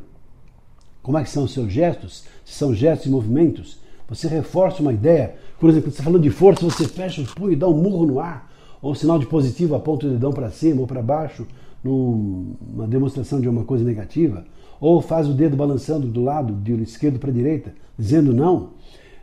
como 1.02 1.18
é 1.18 1.24
que 1.24 1.30
são 1.30 1.46
os 1.46 1.54
seus 1.54 1.72
gestos, 1.72 2.26
se 2.44 2.54
são 2.54 2.76
gestos 2.76 3.08
e 3.08 3.10
movimentos. 3.10 3.80
Você 4.10 4.28
reforça 4.28 4.82
uma 4.82 4.92
ideia. 4.92 5.36
Por 5.58 5.70
exemplo, 5.70 5.86
quando 5.86 5.94
você 5.94 6.02
está 6.02 6.04
falando 6.04 6.22
de 6.22 6.30
força, 6.32 6.66
você 6.66 6.86
fecha 6.86 7.22
o 7.22 7.26
punho 7.26 7.54
e 7.54 7.56
dá 7.56 7.70
um 7.70 7.82
murro 7.82 8.06
no 8.06 8.20
ar, 8.20 8.52
ou 8.82 8.94
sinal 8.94 9.18
de 9.18 9.26
positivo 9.26 9.74
aponta 9.74 10.06
o 10.06 10.10
dedão 10.10 10.34
para 10.34 10.52
cima 10.52 10.82
ou 10.82 10.88
para 10.88 11.02
baixo, 11.02 11.48
numa 11.82 12.88
demonstração 12.90 13.40
de 13.40 13.48
uma 13.48 13.64
coisa 13.64 13.86
negativa, 13.86 14.46
ou 14.84 15.02
faz 15.02 15.30
o 15.30 15.34
dedo 15.34 15.56
balançando 15.56 16.08
do 16.08 16.22
lado, 16.22 16.54
de 16.56 16.74
esquerdo 16.84 17.18
para 17.18 17.30
a 17.30 17.34
direita, 17.34 17.74
dizendo 17.98 18.34
não. 18.34 18.72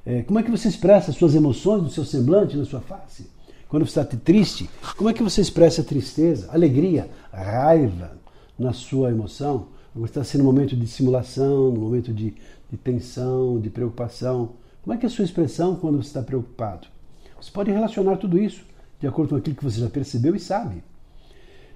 É, 0.06 0.22
como 0.22 0.38
é 0.38 0.42
que 0.42 0.50
você 0.50 0.68
expressa 0.68 1.10
as 1.10 1.18
suas 1.18 1.34
emoções 1.34 1.82
no 1.82 1.90
seu 1.90 2.02
semblante, 2.02 2.56
na 2.56 2.64
sua 2.64 2.80
face? 2.80 3.26
Quando 3.68 3.84
você 3.84 4.00
está 4.00 4.16
triste, 4.16 4.70
como 4.96 5.10
é 5.10 5.12
que 5.12 5.22
você 5.22 5.42
expressa 5.42 5.84
tristeza, 5.84 6.48
alegria, 6.50 7.10
raiva 7.30 8.12
na 8.58 8.72
sua 8.72 9.10
emoção? 9.10 9.66
Você 9.94 10.12
está 10.12 10.24
sendo 10.24 10.40
um 10.40 10.46
momento 10.46 10.74
de 10.74 10.86
simulação, 10.86 11.68
um 11.68 11.78
momento 11.78 12.10
de, 12.10 12.32
de 12.70 12.76
tensão, 12.78 13.60
de 13.60 13.68
preocupação. 13.68 14.52
Como 14.82 14.94
é 14.94 14.96
que 14.96 15.04
é 15.04 15.08
a 15.08 15.10
sua 15.10 15.26
expressão 15.26 15.76
quando 15.76 16.02
você 16.02 16.08
está 16.08 16.22
preocupado? 16.22 16.88
Você 17.38 17.50
pode 17.50 17.70
relacionar 17.70 18.16
tudo 18.16 18.38
isso 18.38 18.64
de 18.98 19.06
acordo 19.06 19.28
com 19.28 19.36
aquilo 19.36 19.56
que 19.56 19.64
você 19.64 19.78
já 19.78 19.90
percebeu 19.90 20.34
e 20.34 20.40
sabe. 20.40 20.82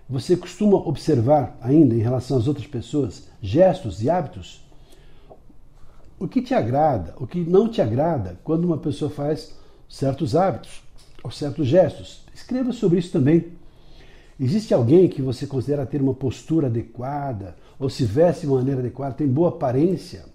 Você 0.08 0.37
costuma 0.37 0.76
observar 0.76 1.56
ainda 1.61 1.94
em 1.94 2.00
relação 2.00 2.37
às 2.37 2.46
outras 2.46 2.66
pessoas 2.66 3.28
gestos 3.40 4.02
e 4.02 4.11
hábitos? 4.11 4.62
O 6.18 6.28
que 6.28 6.42
te 6.42 6.54
agrada, 6.54 7.14
o 7.18 7.26
que 7.26 7.40
não 7.40 7.68
te 7.68 7.80
agrada 7.80 8.38
quando 8.44 8.64
uma 8.64 8.78
pessoa 8.78 9.11
faz 9.11 9.54
certos 9.88 10.37
hábitos? 10.37 10.84
aos 11.25 11.38
certos 11.38 11.66
gestos. 11.66 12.20
Escreva 12.34 12.70
sobre 12.70 12.99
isso 12.99 13.11
também. 13.11 13.46
Existe 14.38 14.75
alguém 14.75 15.08
que 15.08 15.23
você 15.23 15.46
considera 15.46 15.87
ter 15.87 16.02
uma 16.02 16.12
postura 16.12 16.66
adequada, 16.66 17.56
ou 17.78 17.88
se 17.88 18.04
veste 18.04 18.42
de 18.42 18.52
maneira 18.52 18.80
adequada, 18.80 19.14
tem 19.14 19.26
boa 19.26 19.49
aparência? 19.49 20.26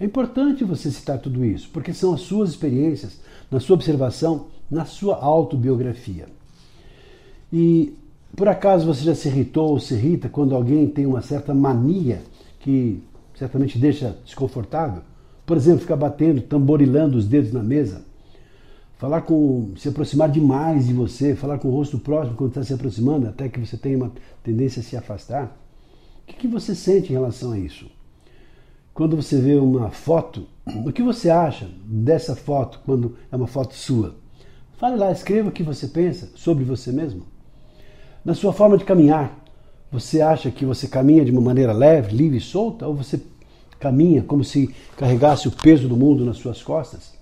É 0.00 0.04
importante 0.04 0.64
você 0.64 0.90
citar 0.90 1.18
tudo 1.18 1.44
isso, 1.44 1.70
porque 1.72 1.94
são 1.94 2.12
as 2.12 2.22
suas 2.22 2.50
experiências, 2.50 3.20
na 3.50 3.60
sua 3.60 3.74
observação, 3.74 4.48
na 4.70 4.84
sua 4.84 5.16
autobiografia. 5.16 6.26
E 7.52 7.94
por 8.34 8.48
acaso 8.48 8.86
você 8.86 9.04
já 9.04 9.14
se 9.14 9.28
irritou 9.28 9.70
ou 9.70 9.80
se 9.80 9.94
irrita 9.94 10.28
quando 10.28 10.54
alguém 10.54 10.88
tem 10.88 11.06
uma 11.06 11.22
certa 11.22 11.54
mania 11.54 12.22
que 12.60 13.02
certamente 13.34 13.78
deixa 13.78 14.16
desconfortável? 14.24 15.02
Por 15.44 15.56
exemplo, 15.56 15.80
ficar 15.80 15.96
batendo, 15.96 16.40
tamborilando 16.40 17.16
os 17.16 17.26
dedos 17.26 17.52
na 17.52 17.62
mesa 17.62 18.04
falar 18.96 19.22
com, 19.22 19.72
se 19.76 19.88
aproximar 19.88 20.30
demais 20.30 20.86
de 20.86 20.92
você, 20.92 21.34
falar 21.34 21.58
com 21.58 21.68
o 21.68 21.70
rosto 21.70 21.98
próximo 21.98 22.36
quando 22.36 22.50
está 22.50 22.62
se 22.62 22.72
aproximando, 22.72 23.28
até 23.28 23.48
que 23.48 23.60
você 23.60 23.76
tenha 23.76 23.96
uma 23.96 24.12
tendência 24.42 24.80
a 24.80 24.82
se 24.82 24.96
afastar. 24.96 25.56
O 26.22 26.26
que, 26.26 26.34
que 26.34 26.48
você 26.48 26.74
sente 26.74 27.10
em 27.10 27.12
relação 27.12 27.52
a 27.52 27.58
isso? 27.58 27.90
Quando 28.92 29.14
você 29.14 29.38
vê 29.38 29.56
uma 29.56 29.90
foto, 29.90 30.46
o 30.66 30.90
que 30.90 31.02
você 31.02 31.28
acha 31.28 31.68
dessa 31.84 32.34
foto 32.34 32.80
quando 32.84 33.16
é 33.30 33.36
uma 33.36 33.46
foto 33.46 33.74
sua? 33.74 34.16
Fale 34.78 34.96
lá, 34.96 35.12
escreva 35.12 35.50
o 35.50 35.52
que 35.52 35.62
você 35.62 35.86
pensa 35.86 36.30
sobre 36.34 36.64
você 36.64 36.90
mesmo. 36.90 37.24
Na 38.26 38.34
sua 38.34 38.52
forma 38.52 38.76
de 38.76 38.84
caminhar, 38.84 39.38
você 39.88 40.20
acha 40.20 40.50
que 40.50 40.64
você 40.64 40.88
caminha 40.88 41.24
de 41.24 41.30
uma 41.30 41.40
maneira 41.40 41.72
leve, 41.72 42.12
livre 42.12 42.38
e 42.38 42.40
solta, 42.40 42.84
ou 42.84 42.92
você 42.92 43.20
caminha 43.78 44.20
como 44.20 44.42
se 44.42 44.74
carregasse 44.96 45.46
o 45.46 45.52
peso 45.52 45.88
do 45.88 45.96
mundo 45.96 46.24
nas 46.24 46.38
suas 46.38 46.60
costas? 46.60 47.14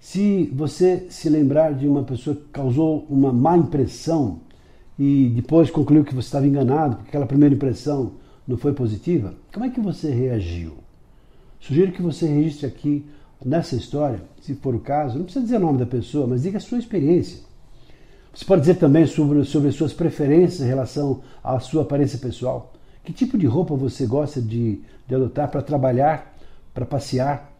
Se 0.00 0.50
você 0.52 1.06
se 1.10 1.28
lembrar 1.28 1.74
de 1.74 1.86
uma 1.86 2.02
pessoa 2.02 2.34
que 2.34 2.42
causou 2.52 3.06
uma 3.08 3.32
má 3.32 3.56
impressão 3.56 4.40
e 4.98 5.30
depois 5.32 5.70
concluiu 5.70 6.02
que 6.02 6.12
você 6.12 6.26
estava 6.26 6.48
enganado, 6.48 6.96
porque 6.96 7.10
aquela 7.10 7.26
primeira 7.26 7.54
impressão 7.54 8.14
não 8.48 8.56
foi 8.56 8.72
positiva, 8.72 9.34
como 9.54 9.64
é 9.64 9.70
que 9.70 9.80
você 9.80 10.10
reagiu? 10.10 10.72
Sugiro 11.60 11.92
que 11.92 12.02
você 12.02 12.26
registre 12.26 12.66
aqui 12.66 13.06
nessa 13.46 13.76
história, 13.76 14.20
se 14.42 14.56
for 14.56 14.74
o 14.74 14.80
caso, 14.80 15.18
não 15.18 15.24
precisa 15.24 15.44
dizer 15.44 15.58
o 15.58 15.60
nome 15.60 15.78
da 15.78 15.86
pessoa, 15.86 16.26
mas 16.26 16.42
diga 16.42 16.58
a 16.58 16.60
sua 16.60 16.80
experiência. 16.80 17.48
Você 18.32 18.44
pode 18.44 18.60
dizer 18.60 18.76
também 18.76 19.06
sobre, 19.06 19.44
sobre 19.44 19.68
as 19.68 19.74
suas 19.74 19.92
preferências 19.92 20.60
em 20.60 20.68
relação 20.68 21.22
à 21.42 21.58
sua 21.58 21.82
aparência 21.82 22.18
pessoal. 22.18 22.72
Que 23.04 23.12
tipo 23.12 23.36
de 23.36 23.46
roupa 23.46 23.74
você 23.74 24.06
gosta 24.06 24.40
de, 24.40 24.80
de 25.06 25.14
adotar 25.14 25.50
para 25.50 25.62
trabalhar, 25.62 26.36
para 26.72 26.86
passear, 26.86 27.50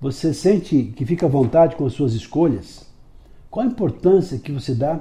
você 0.00 0.34
sente 0.34 0.92
que 0.96 1.06
fica 1.06 1.26
à 1.26 1.28
vontade 1.28 1.76
com 1.76 1.86
as 1.86 1.92
suas 1.92 2.14
escolhas? 2.14 2.84
Qual 3.48 3.64
a 3.64 3.68
importância 3.68 4.38
que 4.38 4.50
você 4.50 4.74
dá 4.74 5.00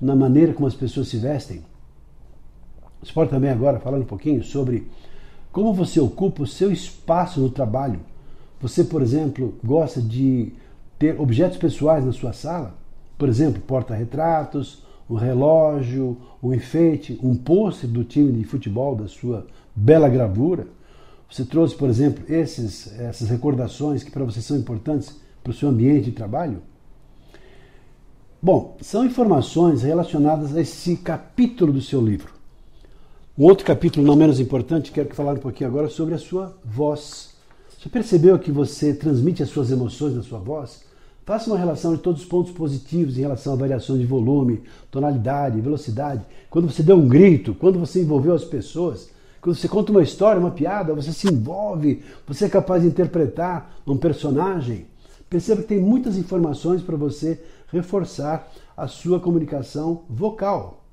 na 0.00 0.14
maneira 0.14 0.52
como 0.52 0.68
as 0.68 0.74
pessoas 0.74 1.08
se 1.08 1.16
vestem? 1.16 1.64
Você 3.02 3.12
pode 3.12 3.30
também 3.30 3.50
agora 3.50 3.80
falar 3.80 3.98
um 3.98 4.04
pouquinho 4.04 4.44
sobre 4.44 4.86
como 5.50 5.74
você 5.74 5.98
ocupa 5.98 6.42
o 6.42 6.46
seu 6.46 6.70
espaço 6.70 7.40
no 7.40 7.50
trabalho, 7.50 8.00
Você, 8.60 8.84
por 8.84 9.00
exemplo, 9.00 9.58
gosta 9.64 10.02
de 10.02 10.52
ter 10.98 11.18
objetos 11.18 11.56
pessoais 11.56 12.04
na 12.04 12.12
sua 12.12 12.34
sala? 12.34 12.79
Por 13.20 13.28
exemplo, 13.28 13.60
porta-retratos, 13.60 14.82
um 15.08 15.14
relógio, 15.14 16.16
um 16.42 16.54
enfeite, 16.54 17.20
um 17.22 17.36
pôster 17.36 17.86
do 17.86 18.02
time 18.02 18.32
de 18.32 18.44
futebol 18.44 18.96
da 18.96 19.08
sua 19.08 19.46
bela 19.76 20.08
gravura. 20.08 20.66
Você 21.30 21.44
trouxe, 21.44 21.74
por 21.74 21.90
exemplo, 21.90 22.24
esses, 22.32 22.98
essas 22.98 23.28
recordações 23.28 24.02
que 24.02 24.10
para 24.10 24.24
você 24.24 24.40
são 24.40 24.56
importantes 24.56 25.20
para 25.44 25.50
o 25.50 25.54
seu 25.54 25.68
ambiente 25.68 26.06
de 26.06 26.12
trabalho? 26.12 26.62
Bom, 28.40 28.78
são 28.80 29.04
informações 29.04 29.82
relacionadas 29.82 30.56
a 30.56 30.60
esse 30.62 30.96
capítulo 30.96 31.74
do 31.74 31.82
seu 31.82 32.00
livro. 32.00 32.32
Um 33.36 33.44
outro 33.44 33.66
capítulo 33.66 34.06
não 34.06 34.16
menos 34.16 34.40
importante, 34.40 34.92
quero 34.92 35.14
falar 35.14 35.34
um 35.34 35.40
pouquinho 35.40 35.68
agora 35.68 35.90
sobre 35.90 36.14
a 36.14 36.18
sua 36.18 36.56
voz. 36.64 37.34
Você 37.78 37.90
percebeu 37.90 38.38
que 38.38 38.50
você 38.50 38.94
transmite 38.94 39.42
as 39.42 39.50
suas 39.50 39.70
emoções 39.70 40.14
na 40.14 40.22
sua 40.22 40.38
voz? 40.38 40.88
Faça 41.24 41.50
uma 41.50 41.58
relação 41.58 41.94
de 41.94 42.00
todos 42.00 42.22
os 42.22 42.28
pontos 42.28 42.52
positivos 42.52 43.16
em 43.16 43.20
relação 43.20 43.52
a 43.52 43.56
variações 43.56 44.00
de 44.00 44.06
volume, 44.06 44.62
tonalidade, 44.90 45.60
velocidade. 45.60 46.24
Quando 46.48 46.70
você 46.70 46.82
deu 46.82 46.96
um 46.96 47.08
grito, 47.08 47.54
quando 47.54 47.78
você 47.78 48.02
envolveu 48.02 48.34
as 48.34 48.44
pessoas, 48.44 49.10
quando 49.40 49.56
você 49.56 49.68
conta 49.68 49.92
uma 49.92 50.02
história, 50.02 50.40
uma 50.40 50.50
piada, 50.50 50.94
você 50.94 51.12
se 51.12 51.28
envolve, 51.32 52.02
você 52.26 52.46
é 52.46 52.48
capaz 52.48 52.82
de 52.82 52.88
interpretar 52.88 53.76
um 53.86 53.96
personagem. 53.96 54.86
Perceba 55.28 55.62
que 55.62 55.68
tem 55.68 55.80
muitas 55.80 56.16
informações 56.16 56.82
para 56.82 56.96
você 56.96 57.40
reforçar 57.72 58.50
a 58.76 58.88
sua 58.88 59.20
comunicação 59.20 60.02
vocal. 60.10 60.84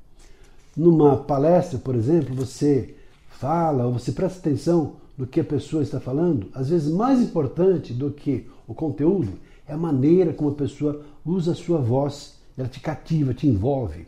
Numa 0.75 1.17
palestra, 1.17 1.79
por 1.79 1.95
exemplo, 1.95 2.35
você 2.35 2.93
fala 3.29 3.85
ou 3.85 3.93
você 3.93 4.11
presta 4.11 4.39
atenção 4.39 4.93
no 5.17 5.25
que 5.25 5.39
a 5.39 5.43
pessoa 5.43 5.81
está 5.81 5.99
falando. 5.99 6.47
Às 6.53 6.69
vezes, 6.69 6.93
mais 6.93 7.19
importante 7.19 7.93
do 7.93 8.11
que 8.11 8.47
o 8.67 8.73
conteúdo 8.73 9.33
é 9.67 9.73
a 9.73 9.77
maneira 9.77 10.33
como 10.33 10.51
a 10.51 10.55
pessoa 10.55 11.01
usa 11.25 11.51
a 11.51 11.55
sua 11.55 11.79
voz, 11.79 12.35
ela 12.57 12.67
te 12.67 12.79
cativa, 12.79 13.33
te 13.33 13.47
envolve. 13.47 14.07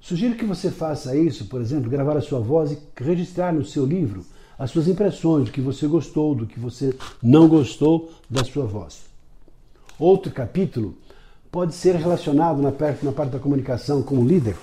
Sugiro 0.00 0.34
que 0.34 0.44
você 0.44 0.70
faça 0.70 1.16
isso, 1.16 1.46
por 1.46 1.60
exemplo, 1.60 1.90
gravar 1.90 2.16
a 2.16 2.22
sua 2.22 2.40
voz 2.40 2.72
e 2.72 2.78
registrar 2.96 3.52
no 3.52 3.64
seu 3.64 3.84
livro 3.84 4.24
as 4.58 4.70
suas 4.70 4.88
impressões, 4.88 5.46
do 5.46 5.52
que 5.52 5.60
você 5.60 5.86
gostou, 5.86 6.34
do 6.34 6.46
que 6.46 6.60
você 6.60 6.94
não 7.22 7.48
gostou 7.48 8.12
da 8.28 8.44
sua 8.44 8.66
voz. 8.66 9.00
Outro 9.98 10.30
capítulo 10.30 10.94
pode 11.50 11.74
ser 11.74 11.94
relacionado 11.96 12.60
na 12.60 12.70
parte, 12.70 13.04
na 13.04 13.10
parte 13.10 13.32
da 13.32 13.38
comunicação 13.38 14.02
como 14.02 14.22
líder 14.22 14.54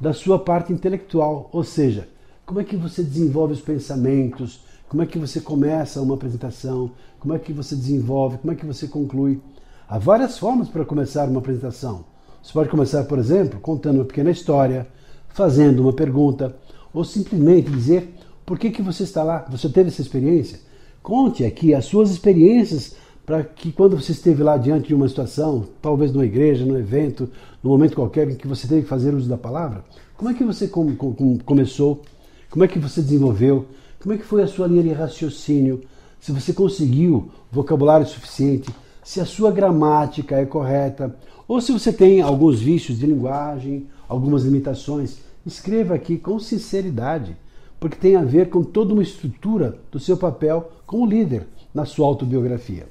da 0.00 0.12
sua 0.12 0.40
parte 0.40 0.72
intelectual, 0.72 1.48
ou 1.52 1.62
seja, 1.62 2.08
como 2.44 2.60
é 2.60 2.64
que 2.64 2.76
você 2.76 3.02
desenvolve 3.02 3.54
os 3.54 3.60
pensamentos, 3.60 4.60
como 4.88 5.02
é 5.02 5.06
que 5.06 5.18
você 5.18 5.40
começa 5.40 6.00
uma 6.00 6.14
apresentação, 6.14 6.90
como 7.18 7.32
é 7.32 7.38
que 7.38 7.52
você 7.52 7.74
desenvolve, 7.74 8.38
como 8.38 8.52
é 8.52 8.56
que 8.56 8.66
você 8.66 8.86
conclui. 8.86 9.40
Há 9.86 9.98
várias 9.98 10.38
formas 10.38 10.68
para 10.68 10.84
começar 10.84 11.28
uma 11.28 11.40
apresentação. 11.40 12.06
Você 12.42 12.52
pode 12.52 12.70
começar, 12.70 13.04
por 13.04 13.18
exemplo, 13.18 13.60
contando 13.60 13.96
uma 13.96 14.04
pequena 14.04 14.30
história, 14.30 14.88
fazendo 15.28 15.80
uma 15.80 15.92
pergunta, 15.92 16.56
ou 16.92 17.04
simplesmente 17.04 17.70
dizer 17.70 18.14
por 18.46 18.58
que, 18.58 18.70
que 18.70 18.80
você 18.80 19.02
está 19.02 19.22
lá, 19.22 19.44
você 19.50 19.68
teve 19.68 19.88
essa 19.90 20.00
experiência. 20.00 20.58
Conte 21.02 21.44
aqui 21.44 21.74
as 21.74 21.84
suas 21.84 22.10
experiências 22.10 22.96
para 23.26 23.42
que 23.42 23.72
quando 23.72 24.00
você 24.00 24.12
esteve 24.12 24.42
lá 24.42 24.56
diante 24.56 24.88
de 24.88 24.94
uma 24.94 25.08
situação, 25.08 25.66
talvez 25.82 26.12
numa 26.12 26.24
igreja, 26.24 26.64
num 26.64 26.78
evento, 26.78 27.28
num 27.62 27.70
momento 27.70 27.94
qualquer 27.94 28.30
em 28.30 28.36
que 28.36 28.48
você 28.48 28.66
teve 28.66 28.82
que 28.82 28.88
fazer 28.88 29.14
uso 29.14 29.28
da 29.28 29.36
palavra, 29.36 29.84
como 30.16 30.30
é 30.30 30.34
que 30.34 30.44
você 30.44 30.66
com, 30.66 30.96
com, 30.96 31.38
começou? 31.38 32.02
Como 32.48 32.64
é 32.64 32.68
que 32.68 32.78
você 32.78 33.02
desenvolveu? 33.02 33.66
Como 34.00 34.14
é 34.14 34.18
que 34.18 34.24
foi 34.24 34.42
a 34.42 34.46
sua 34.46 34.66
linha 34.66 34.82
de 34.82 34.92
raciocínio? 34.92 35.82
Se 36.20 36.32
você 36.32 36.54
conseguiu 36.54 37.30
vocabulário 37.52 38.06
suficiente? 38.06 38.70
Se 39.04 39.20
a 39.20 39.26
sua 39.26 39.52
gramática 39.52 40.36
é 40.36 40.46
correta, 40.46 41.14
ou 41.46 41.60
se 41.60 41.70
você 41.70 41.92
tem 41.92 42.22
alguns 42.22 42.60
vícios 42.60 42.98
de 42.98 43.06
linguagem, 43.06 43.86
algumas 44.08 44.44
limitações, 44.44 45.18
escreva 45.44 45.94
aqui 45.94 46.16
com 46.16 46.38
sinceridade, 46.38 47.36
porque 47.78 47.98
tem 47.98 48.16
a 48.16 48.24
ver 48.24 48.48
com 48.48 48.64
toda 48.64 48.94
uma 48.94 49.02
estrutura 49.02 49.78
do 49.92 50.00
seu 50.00 50.16
papel 50.16 50.72
como 50.86 51.04
líder 51.04 51.46
na 51.72 51.84
sua 51.84 52.06
autobiografia. 52.06 52.86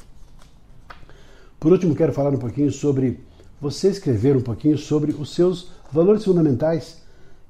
Por 1.60 1.71
último, 1.71 1.95
quero 1.95 2.13
falar 2.13 2.34
um 2.34 2.38
pouquinho 2.38 2.71
sobre 2.71 3.19
você 3.60 3.88
escrever 3.88 4.38
um 4.38 4.41
pouquinho 4.41 4.78
sobre 4.78 5.13
os 5.13 5.34
seus 5.34 5.69
valores 5.91 6.26
fundamentais, 6.26 7.02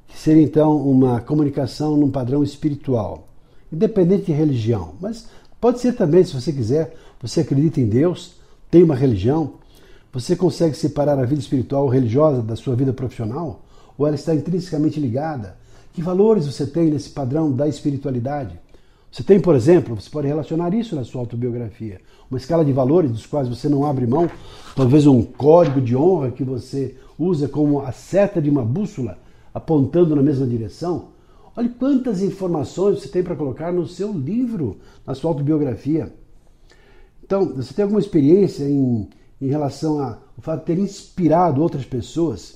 que 0.08 0.18
seria 0.18 0.44
então 0.44 0.78
uma 0.78 1.20
comunicação 1.20 1.98
num 1.98 2.12
padrão 2.12 2.44
espiritual, 2.44 3.28
independente 3.72 4.28
de 4.28 4.32
religião, 4.32 4.94
mas 5.02 5.28
pode 5.60 5.80
ser 5.80 5.94
também, 5.94 6.24
se 6.24 6.40
você 6.40 6.54
quiser, 6.54 6.96
você 7.20 7.42
acredita 7.42 7.82
em 7.82 7.88
Deus, 7.88 8.36
tem 8.74 8.82
uma 8.82 8.96
religião? 8.96 9.54
Você 10.12 10.36
consegue 10.36 10.76
separar 10.76 11.20
a 11.20 11.26
vida 11.26 11.40
espiritual 11.40 11.84
ou 11.84 11.90
religiosa 11.90 12.42
da 12.42 12.56
sua 12.56 12.76
vida 12.76 12.92
profissional? 12.92 13.64
Ou 13.96 14.08
ela 14.08 14.16
está 14.16 14.34
intrinsecamente 14.34 15.00
ligada? 15.00 15.58
Que 15.94 16.02
valores 16.02 16.48
você 16.48 16.66
tem 16.66 16.90
nesse 16.90 17.12
padrão 17.12 17.52
da 17.52 17.68
espiritualidade? 17.68 18.60
Você 19.12 19.22
tem, 19.22 19.40
por 19.40 19.54
exemplo, 19.56 19.94
você 19.94 20.10
pode 20.10 20.26
relacionar 20.26 20.74
isso 20.74 20.96
na 20.96 21.04
sua 21.04 21.22
autobiografia, 21.22 22.02
uma 22.32 22.40
escala 22.40 22.66
de 22.66 22.74
valores 22.74 23.12
dos 23.12 23.28
quais 23.28 23.48
você 23.48 23.70
não 23.70 23.86
abre 23.86 24.08
mão, 24.08 24.28
talvez 24.76 25.06
um 25.06 25.22
código 25.22 25.80
de 25.80 25.96
honra 25.96 26.32
que 26.32 26.44
você 26.44 26.96
usa 27.20 27.48
como 27.48 27.82
a 27.82 27.92
seta 27.92 28.42
de 28.42 28.50
uma 28.50 28.66
bússola 28.66 29.20
apontando 29.54 30.16
na 30.16 30.24
mesma 30.24 30.48
direção. 30.48 31.10
Olhe 31.56 31.70
quantas 31.70 32.24
informações 32.24 33.02
você 33.02 33.08
tem 33.08 33.22
para 33.22 33.36
colocar 33.36 33.72
no 33.72 33.86
seu 33.86 34.12
livro, 34.12 34.80
na 35.06 35.14
sua 35.14 35.30
autobiografia. 35.30 36.12
Então, 37.24 37.46
você 37.56 37.74
tem 37.74 37.84
alguma 37.84 38.02
experiência 38.02 38.66
em, 38.66 39.08
em 39.42 39.48
relação 39.48 40.02
ao 40.02 40.20
fato 40.40 40.60
de 40.60 40.66
ter 40.66 40.80
inspirado 40.80 41.62
outras 41.62 41.86
pessoas? 41.86 42.56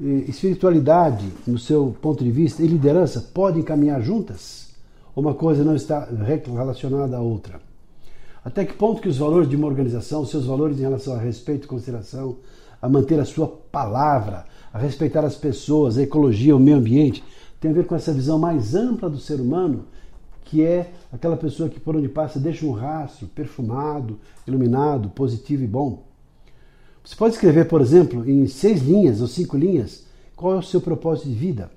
Espiritualidade, 0.00 1.26
no 1.46 1.58
seu 1.58 1.96
ponto 2.00 2.22
de 2.22 2.30
vista, 2.30 2.62
e 2.62 2.66
liderança 2.66 3.20
podem 3.32 3.62
caminhar 3.62 4.02
juntas? 4.02 4.68
Ou 5.14 5.22
uma 5.22 5.34
coisa 5.34 5.64
não 5.64 5.76
está 5.76 6.08
relacionada 6.46 7.16
à 7.16 7.20
outra? 7.20 7.60
Até 8.44 8.64
que 8.64 8.74
ponto 8.74 9.00
que 9.00 9.08
os 9.08 9.18
valores 9.18 9.48
de 9.48 9.56
uma 9.56 9.66
organização, 9.66 10.24
seus 10.24 10.46
valores 10.46 10.78
em 10.78 10.82
relação 10.82 11.14
a 11.14 11.18
respeito 11.18 11.64
e 11.64 11.68
consideração, 11.68 12.36
a 12.80 12.88
manter 12.88 13.18
a 13.20 13.24
sua 13.24 13.46
palavra, 13.46 14.44
a 14.72 14.78
respeitar 14.78 15.24
as 15.24 15.36
pessoas, 15.36 15.98
a 15.98 16.02
ecologia, 16.02 16.56
o 16.56 16.60
meio 16.60 16.76
ambiente, 16.76 17.22
tem 17.60 17.70
a 17.70 17.74
ver 17.74 17.86
com 17.86 17.94
essa 17.94 18.12
visão 18.12 18.38
mais 18.38 18.74
ampla 18.74 19.10
do 19.10 19.18
ser 19.18 19.40
humano 19.40 19.84
que 20.48 20.64
é 20.64 20.90
aquela 21.12 21.36
pessoa 21.36 21.68
que 21.68 21.78
por 21.78 21.94
onde 21.94 22.08
passa 22.08 22.40
deixa 22.40 22.64
um 22.64 22.72
rastro 22.72 23.26
perfumado, 23.28 24.18
iluminado, 24.46 25.10
positivo 25.10 25.62
e 25.62 25.66
bom. 25.66 26.04
Você 27.04 27.14
pode 27.14 27.34
escrever, 27.34 27.68
por 27.68 27.82
exemplo, 27.82 28.28
em 28.28 28.46
seis 28.46 28.80
linhas 28.80 29.20
ou 29.20 29.26
cinco 29.26 29.58
linhas, 29.58 30.06
qual 30.34 30.54
é 30.54 30.56
o 30.56 30.62
seu 30.62 30.80
propósito 30.80 31.28
de 31.28 31.34
vida. 31.34 31.70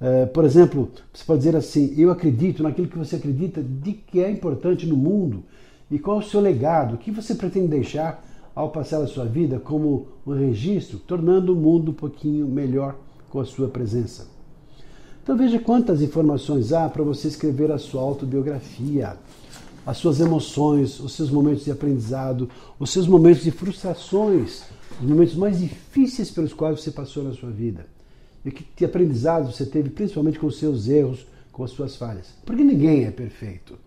É, 0.00 0.24
por 0.24 0.44
exemplo, 0.44 0.90
você 1.12 1.24
pode 1.24 1.40
dizer 1.40 1.56
assim: 1.56 1.94
Eu 1.96 2.10
acredito 2.10 2.62
naquilo 2.62 2.88
que 2.88 2.98
você 2.98 3.16
acredita 3.16 3.62
de 3.62 3.92
que 3.92 4.20
é 4.20 4.30
importante 4.30 4.86
no 4.86 4.96
mundo 4.96 5.44
e 5.90 5.98
qual 5.98 6.20
é 6.20 6.24
o 6.24 6.26
seu 6.26 6.40
legado, 6.40 6.94
o 6.94 6.98
que 6.98 7.10
você 7.10 7.34
pretende 7.34 7.68
deixar 7.68 8.24
ao 8.54 8.70
passar 8.70 9.02
a 9.02 9.06
sua 9.06 9.26
vida 9.26 9.58
como 9.58 10.08
um 10.26 10.32
registro, 10.32 10.98
tornando 10.98 11.52
o 11.52 11.56
mundo 11.56 11.90
um 11.90 11.94
pouquinho 11.94 12.46
melhor 12.46 12.96
com 13.28 13.40
a 13.40 13.44
sua 13.44 13.68
presença. 13.68 14.33
Então 15.24 15.38
veja 15.38 15.58
quantas 15.58 16.02
informações 16.02 16.70
há 16.70 16.86
para 16.86 17.02
você 17.02 17.28
escrever 17.28 17.72
a 17.72 17.78
sua 17.78 18.02
autobiografia, 18.02 19.16
as 19.86 19.96
suas 19.96 20.20
emoções, 20.20 21.00
os 21.00 21.14
seus 21.14 21.30
momentos 21.30 21.64
de 21.64 21.70
aprendizado, 21.70 22.46
os 22.78 22.90
seus 22.90 23.06
momentos 23.08 23.42
de 23.42 23.50
frustrações, 23.50 24.64
os 25.00 25.08
momentos 25.08 25.34
mais 25.34 25.60
difíceis 25.60 26.30
pelos 26.30 26.52
quais 26.52 26.78
você 26.78 26.90
passou 26.90 27.24
na 27.24 27.32
sua 27.32 27.50
vida. 27.50 27.86
E 28.44 28.50
que 28.50 28.84
aprendizado 28.84 29.50
você 29.50 29.64
teve, 29.64 29.88
principalmente 29.88 30.38
com 30.38 30.46
os 30.46 30.58
seus 30.58 30.88
erros, 30.88 31.26
com 31.50 31.64
as 31.64 31.70
suas 31.70 31.96
falhas. 31.96 32.26
Porque 32.44 32.62
ninguém 32.62 33.06
é 33.06 33.10
perfeito. 33.10 33.78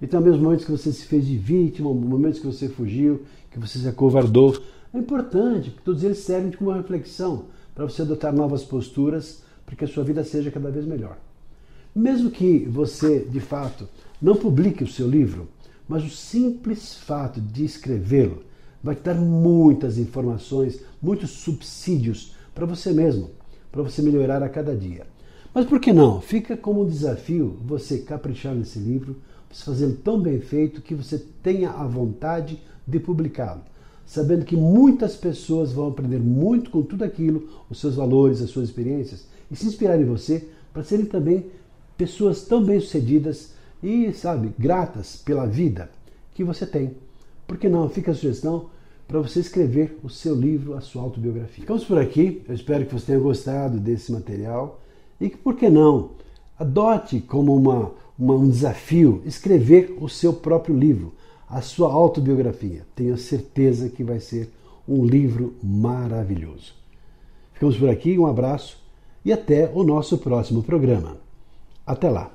E 0.00 0.06
também 0.06 0.32
os 0.32 0.38
momentos 0.38 0.64
que 0.64 0.70
você 0.70 0.92
se 0.92 1.06
fez 1.06 1.26
de 1.26 1.36
vítima, 1.36 1.92
momentos 1.92 2.38
que 2.38 2.46
você 2.46 2.68
fugiu, 2.68 3.22
que 3.50 3.58
você 3.58 3.80
se 3.80 3.88
acovardou. 3.88 4.56
É 4.94 4.98
importante, 4.98 5.70
porque 5.70 5.84
todos 5.84 6.04
eles 6.04 6.18
servem 6.18 6.52
como 6.52 6.70
uma 6.70 6.76
reflexão 6.76 7.46
para 7.74 7.84
você 7.84 8.02
adotar 8.02 8.32
novas 8.32 8.62
posturas 8.62 9.47
para 9.68 9.76
que 9.76 9.84
a 9.84 9.88
sua 9.88 10.02
vida 10.02 10.24
seja 10.24 10.50
cada 10.50 10.70
vez 10.70 10.86
melhor. 10.86 11.18
Mesmo 11.94 12.30
que 12.30 12.60
você, 12.60 13.18
de 13.18 13.38
fato, 13.38 13.86
não 14.20 14.34
publique 14.34 14.82
o 14.82 14.88
seu 14.88 15.06
livro, 15.06 15.46
mas 15.86 16.02
o 16.02 16.08
simples 16.08 16.94
fato 16.94 17.38
de 17.38 17.66
escrevê-lo 17.66 18.44
vai 18.82 18.94
te 18.94 19.02
dar 19.02 19.14
muitas 19.14 19.98
informações, 19.98 20.80
muitos 21.02 21.30
subsídios 21.32 22.34
para 22.54 22.64
você 22.64 22.92
mesmo, 22.92 23.28
para 23.70 23.82
você 23.82 24.00
melhorar 24.00 24.42
a 24.42 24.48
cada 24.48 24.74
dia. 24.74 25.06
Mas 25.52 25.66
por 25.66 25.78
que 25.78 25.92
não? 25.92 26.18
Fica 26.18 26.56
como 26.56 26.82
um 26.82 26.88
desafio 26.88 27.58
você 27.62 27.98
caprichar 27.98 28.54
nesse 28.54 28.78
livro, 28.78 29.16
você 29.50 29.64
fazê-lo 29.64 29.96
tão 30.02 30.18
bem 30.18 30.40
feito 30.40 30.80
que 30.80 30.94
você 30.94 31.22
tenha 31.42 31.72
a 31.72 31.86
vontade 31.86 32.58
de 32.86 32.98
publicá-lo 32.98 33.60
sabendo 34.08 34.46
que 34.46 34.56
muitas 34.56 35.14
pessoas 35.14 35.70
vão 35.70 35.88
aprender 35.88 36.18
muito 36.18 36.70
com 36.70 36.80
tudo 36.80 37.04
aquilo, 37.04 37.46
os 37.68 37.78
seus 37.78 37.94
valores, 37.94 38.40
as 38.40 38.48
suas 38.48 38.70
experiências, 38.70 39.26
e 39.50 39.56
se 39.56 39.66
inspirar 39.66 40.00
em 40.00 40.04
você 40.04 40.48
para 40.72 40.82
serem 40.84 41.06
também 41.06 41.46
pessoas 41.96 42.42
tão 42.44 42.62
bem-sucedidas 42.62 43.52
e, 43.82 44.12
sabe, 44.12 44.52
gratas 44.58 45.16
pela 45.16 45.46
vida 45.46 45.90
que 46.34 46.44
você 46.44 46.66
tem. 46.66 46.96
Por 47.46 47.56
que 47.56 47.68
não? 47.68 47.88
Fica 47.88 48.12
a 48.12 48.14
sugestão 48.14 48.70
para 49.06 49.20
você 49.20 49.40
escrever 49.40 49.98
o 50.02 50.10
seu 50.10 50.34
livro, 50.34 50.74
a 50.74 50.80
sua 50.80 51.02
autobiografia. 51.02 51.62
Ficamos 51.62 51.84
por 51.84 51.98
aqui. 51.98 52.42
Eu 52.46 52.54
espero 52.54 52.84
que 52.84 52.92
você 52.92 53.06
tenha 53.06 53.18
gostado 53.18 53.80
desse 53.80 54.12
material 54.12 54.80
e 55.20 55.30
que, 55.30 55.36
por 55.36 55.56
que 55.56 55.68
não, 55.68 56.10
adote 56.58 57.20
como 57.20 57.56
uma, 57.56 57.92
uma, 58.18 58.34
um 58.34 58.48
desafio 58.48 59.22
escrever 59.24 59.96
o 60.00 60.08
seu 60.08 60.32
próprio 60.32 60.76
livro, 60.76 61.14
a 61.48 61.62
sua 61.62 61.92
autobiografia. 61.92 62.86
Tenho 62.94 63.16
certeza 63.16 63.88
que 63.88 64.04
vai 64.04 64.20
ser 64.20 64.52
um 64.86 65.04
livro 65.04 65.54
maravilhoso. 65.62 66.74
Ficamos 67.54 67.76
por 67.76 67.88
aqui, 67.88 68.18
um 68.18 68.26
abraço 68.26 68.78
e 69.28 69.32
até 69.32 69.70
o 69.74 69.84
nosso 69.84 70.16
próximo 70.16 70.62
programa. 70.62 71.18
Até 71.86 72.08
lá! 72.08 72.30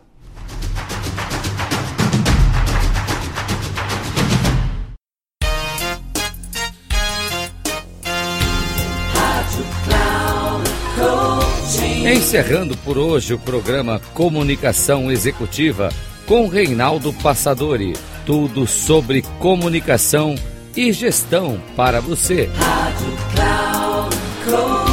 Encerrando 12.06 12.78
por 12.78 12.98
hoje 13.00 13.34
o 13.34 13.40
programa 13.40 14.00
Comunicação 14.14 15.12
Executiva 15.12 15.90
com 16.28 16.48
Reinaldo 16.48 17.12
Passadori. 17.12 17.94
Tudo 18.24 18.68
sobre 18.68 19.24
comunicação 19.40 20.36
e 20.76 20.92
gestão 20.94 21.60
para 21.76 22.00
você. 22.00 22.52
Rádio 22.54 23.18
Cloud 23.34 24.16
Coaching. 24.46 24.93